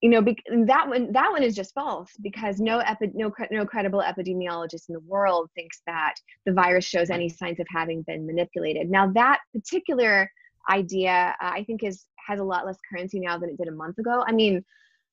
[0.00, 0.20] you know
[0.66, 4.92] that one that one is just false because no epi- no no credible epidemiologist in
[4.92, 6.14] the world thinks that
[6.44, 8.90] the virus shows any signs of having been manipulated.
[8.90, 10.30] Now that particular
[10.70, 13.72] idea uh, i think is has a lot less currency now than it did a
[13.72, 14.22] month ago.
[14.26, 14.62] I mean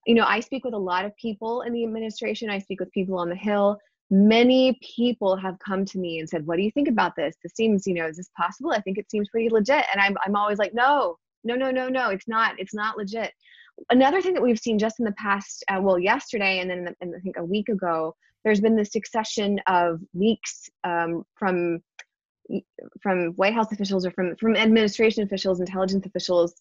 [0.06, 2.50] you know i speak with a lot of people in the administration.
[2.50, 3.78] I speak with people on the hill.
[4.12, 7.36] Many people have come to me and said what do you think about this?
[7.42, 8.72] This seems you know is this possible?
[8.72, 9.86] I think it seems pretty legit.
[9.94, 11.16] And i'm, I'm always like no
[11.46, 13.32] no no no no it's not it's not legit
[13.90, 17.18] another thing that we've seen just in the past uh, well yesterday and then the,
[17.18, 21.82] i think a week ago there's been the succession of leaks um, from
[23.02, 26.54] from White House officials or from from administration officials, intelligence officials,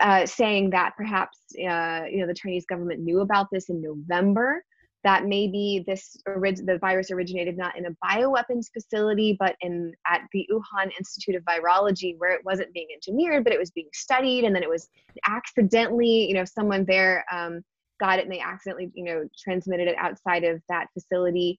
[0.00, 4.64] uh, saying that perhaps uh, you know the Chinese government knew about this in November.
[5.02, 10.46] That maybe this the virus originated not in a bioweapons facility, but in at the
[10.52, 14.54] Wuhan Institute of Virology, where it wasn't being engineered, but it was being studied, and
[14.54, 14.88] then it was
[15.26, 17.62] accidentally, you know, someone there um,
[17.98, 21.58] got it and they accidentally, you know, transmitted it outside of that facility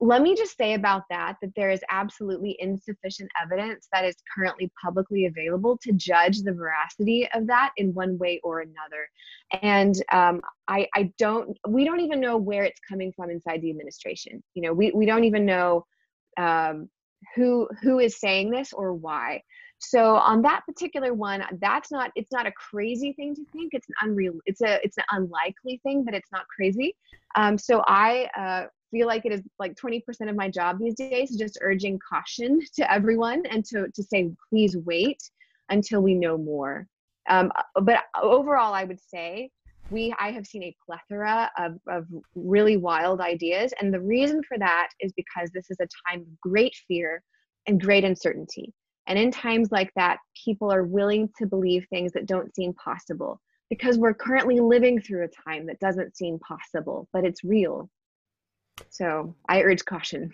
[0.00, 4.70] let me just say about that that there is absolutely insufficient evidence that is currently
[4.82, 9.08] publicly available to judge the veracity of that in one way or another.
[9.62, 13.70] And um, I, I don't we don't even know where it's coming from inside the
[13.70, 14.42] administration.
[14.54, 15.86] You know we, we don't even know
[16.36, 16.88] um,
[17.34, 19.42] who who is saying this or why.
[19.78, 23.72] So on that particular one that's not it's not a crazy thing to think.
[23.72, 26.96] It's an unreal it's a it's an unlikely thing but it's not crazy.
[27.36, 28.66] Um, so i uh,
[28.96, 32.90] feel like it is like 20% of my job these days just urging caution to
[32.90, 35.18] everyone and to, to say please wait
[35.68, 36.86] until we know more
[37.28, 37.50] um,
[37.82, 39.50] but overall i would say
[39.90, 43.72] we I have seen a plethora of, of really wild ideas.
[43.80, 47.22] And the reason for that is because this is a time of great fear
[47.66, 48.72] and great uncertainty.
[49.06, 53.40] And in times like that, people are willing to believe things that don't seem possible
[53.70, 57.88] because we're currently living through a time that doesn't seem possible, but it's real.
[58.90, 60.32] So I urge caution.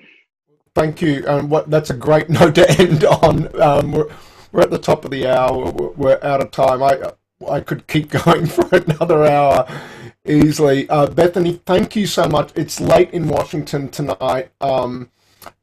[0.75, 1.17] Thank you.
[1.19, 3.61] And um, what that's a great note to end on.
[3.61, 4.09] Um, we're,
[4.53, 5.71] we're at the top of the hour.
[5.71, 6.83] We're, we're out of time.
[6.83, 7.13] I
[7.49, 9.67] I could keep going for another hour
[10.27, 10.89] easily.
[10.89, 12.53] Uh, Bethany, thank you so much.
[12.55, 14.51] It's late in Washington tonight.
[14.61, 15.11] Um,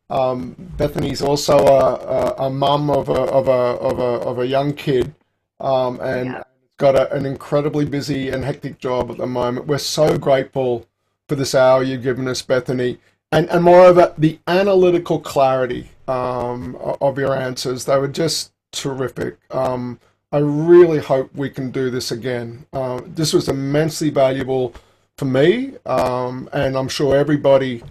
[0.09, 4.47] um, Bethany's also a, a, a mum of a, of, a, of, a, of a
[4.47, 5.13] young kid
[5.59, 6.43] um, and yeah.
[6.77, 9.67] got a, an incredibly busy and hectic job at the moment.
[9.67, 10.87] We're so grateful
[11.29, 12.97] for this hour you've given us, Bethany.
[13.31, 19.37] And, and moreover, the analytical clarity um, of your answers, they were just terrific.
[19.51, 19.99] Um,
[20.31, 22.65] I really hope we can do this again.
[22.73, 24.73] Uh, this was immensely valuable
[25.17, 27.83] for me, um, and I'm sure everybody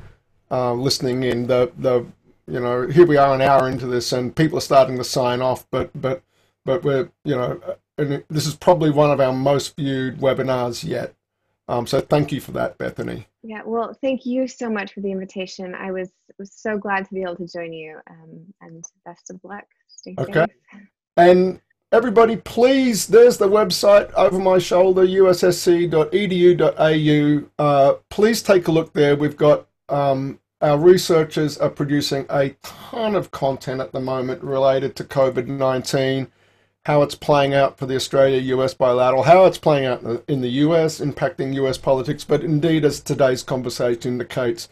[0.50, 1.46] uh, listening in.
[1.46, 2.06] The the
[2.46, 5.42] you know here we are an hour into this, and people are starting to sign
[5.42, 5.66] off.
[5.70, 6.22] But but
[6.64, 7.60] but we're you know,
[7.98, 11.14] and this is probably one of our most viewed webinars yet.
[11.68, 13.26] Um, so thank you for that, Bethany.
[13.42, 15.74] Yeah, well, thank you so much for the invitation.
[15.74, 19.40] I was was so glad to be able to join you, um, and best of
[19.42, 19.64] luck.
[19.88, 20.46] Stay okay.
[20.72, 20.82] Safe.
[21.16, 21.60] And
[21.92, 26.04] everybody, please, there's the website over my shoulder, ussc.edu.au.
[27.58, 29.16] Uh, please take a look there.
[29.16, 34.96] We've got um, our researchers are producing a ton of content at the moment related
[34.96, 36.30] to COVID 19,
[36.88, 40.48] how it's playing out for the Australia US bilateral, how it's playing out in the
[40.64, 44.70] US, impacting US politics, but indeed, as today's conversation indicates,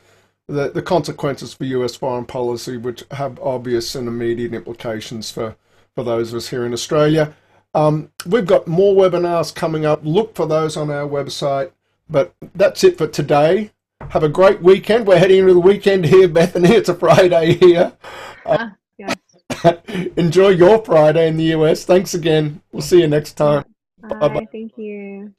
[0.48, 5.56] the, the consequences for US foreign policy, which have obvious and immediate implications for
[5.94, 7.34] for those of us here in Australia.
[7.74, 10.00] Um, we've got more webinars coming up.
[10.02, 11.72] Look for those on our website.
[12.08, 13.72] But that's it for today.
[14.08, 15.06] Have a great weekend.
[15.06, 16.70] We're heading into the weekend here, Bethany.
[16.70, 17.92] It's a Friday here.
[18.46, 19.16] Uh, yes.
[20.16, 21.84] enjoy your Friday in the US.
[21.84, 22.62] Thanks again.
[22.72, 23.64] We'll see you next time.
[24.01, 24.28] Bye.
[24.28, 24.47] Bye.
[24.53, 25.34] Thank you.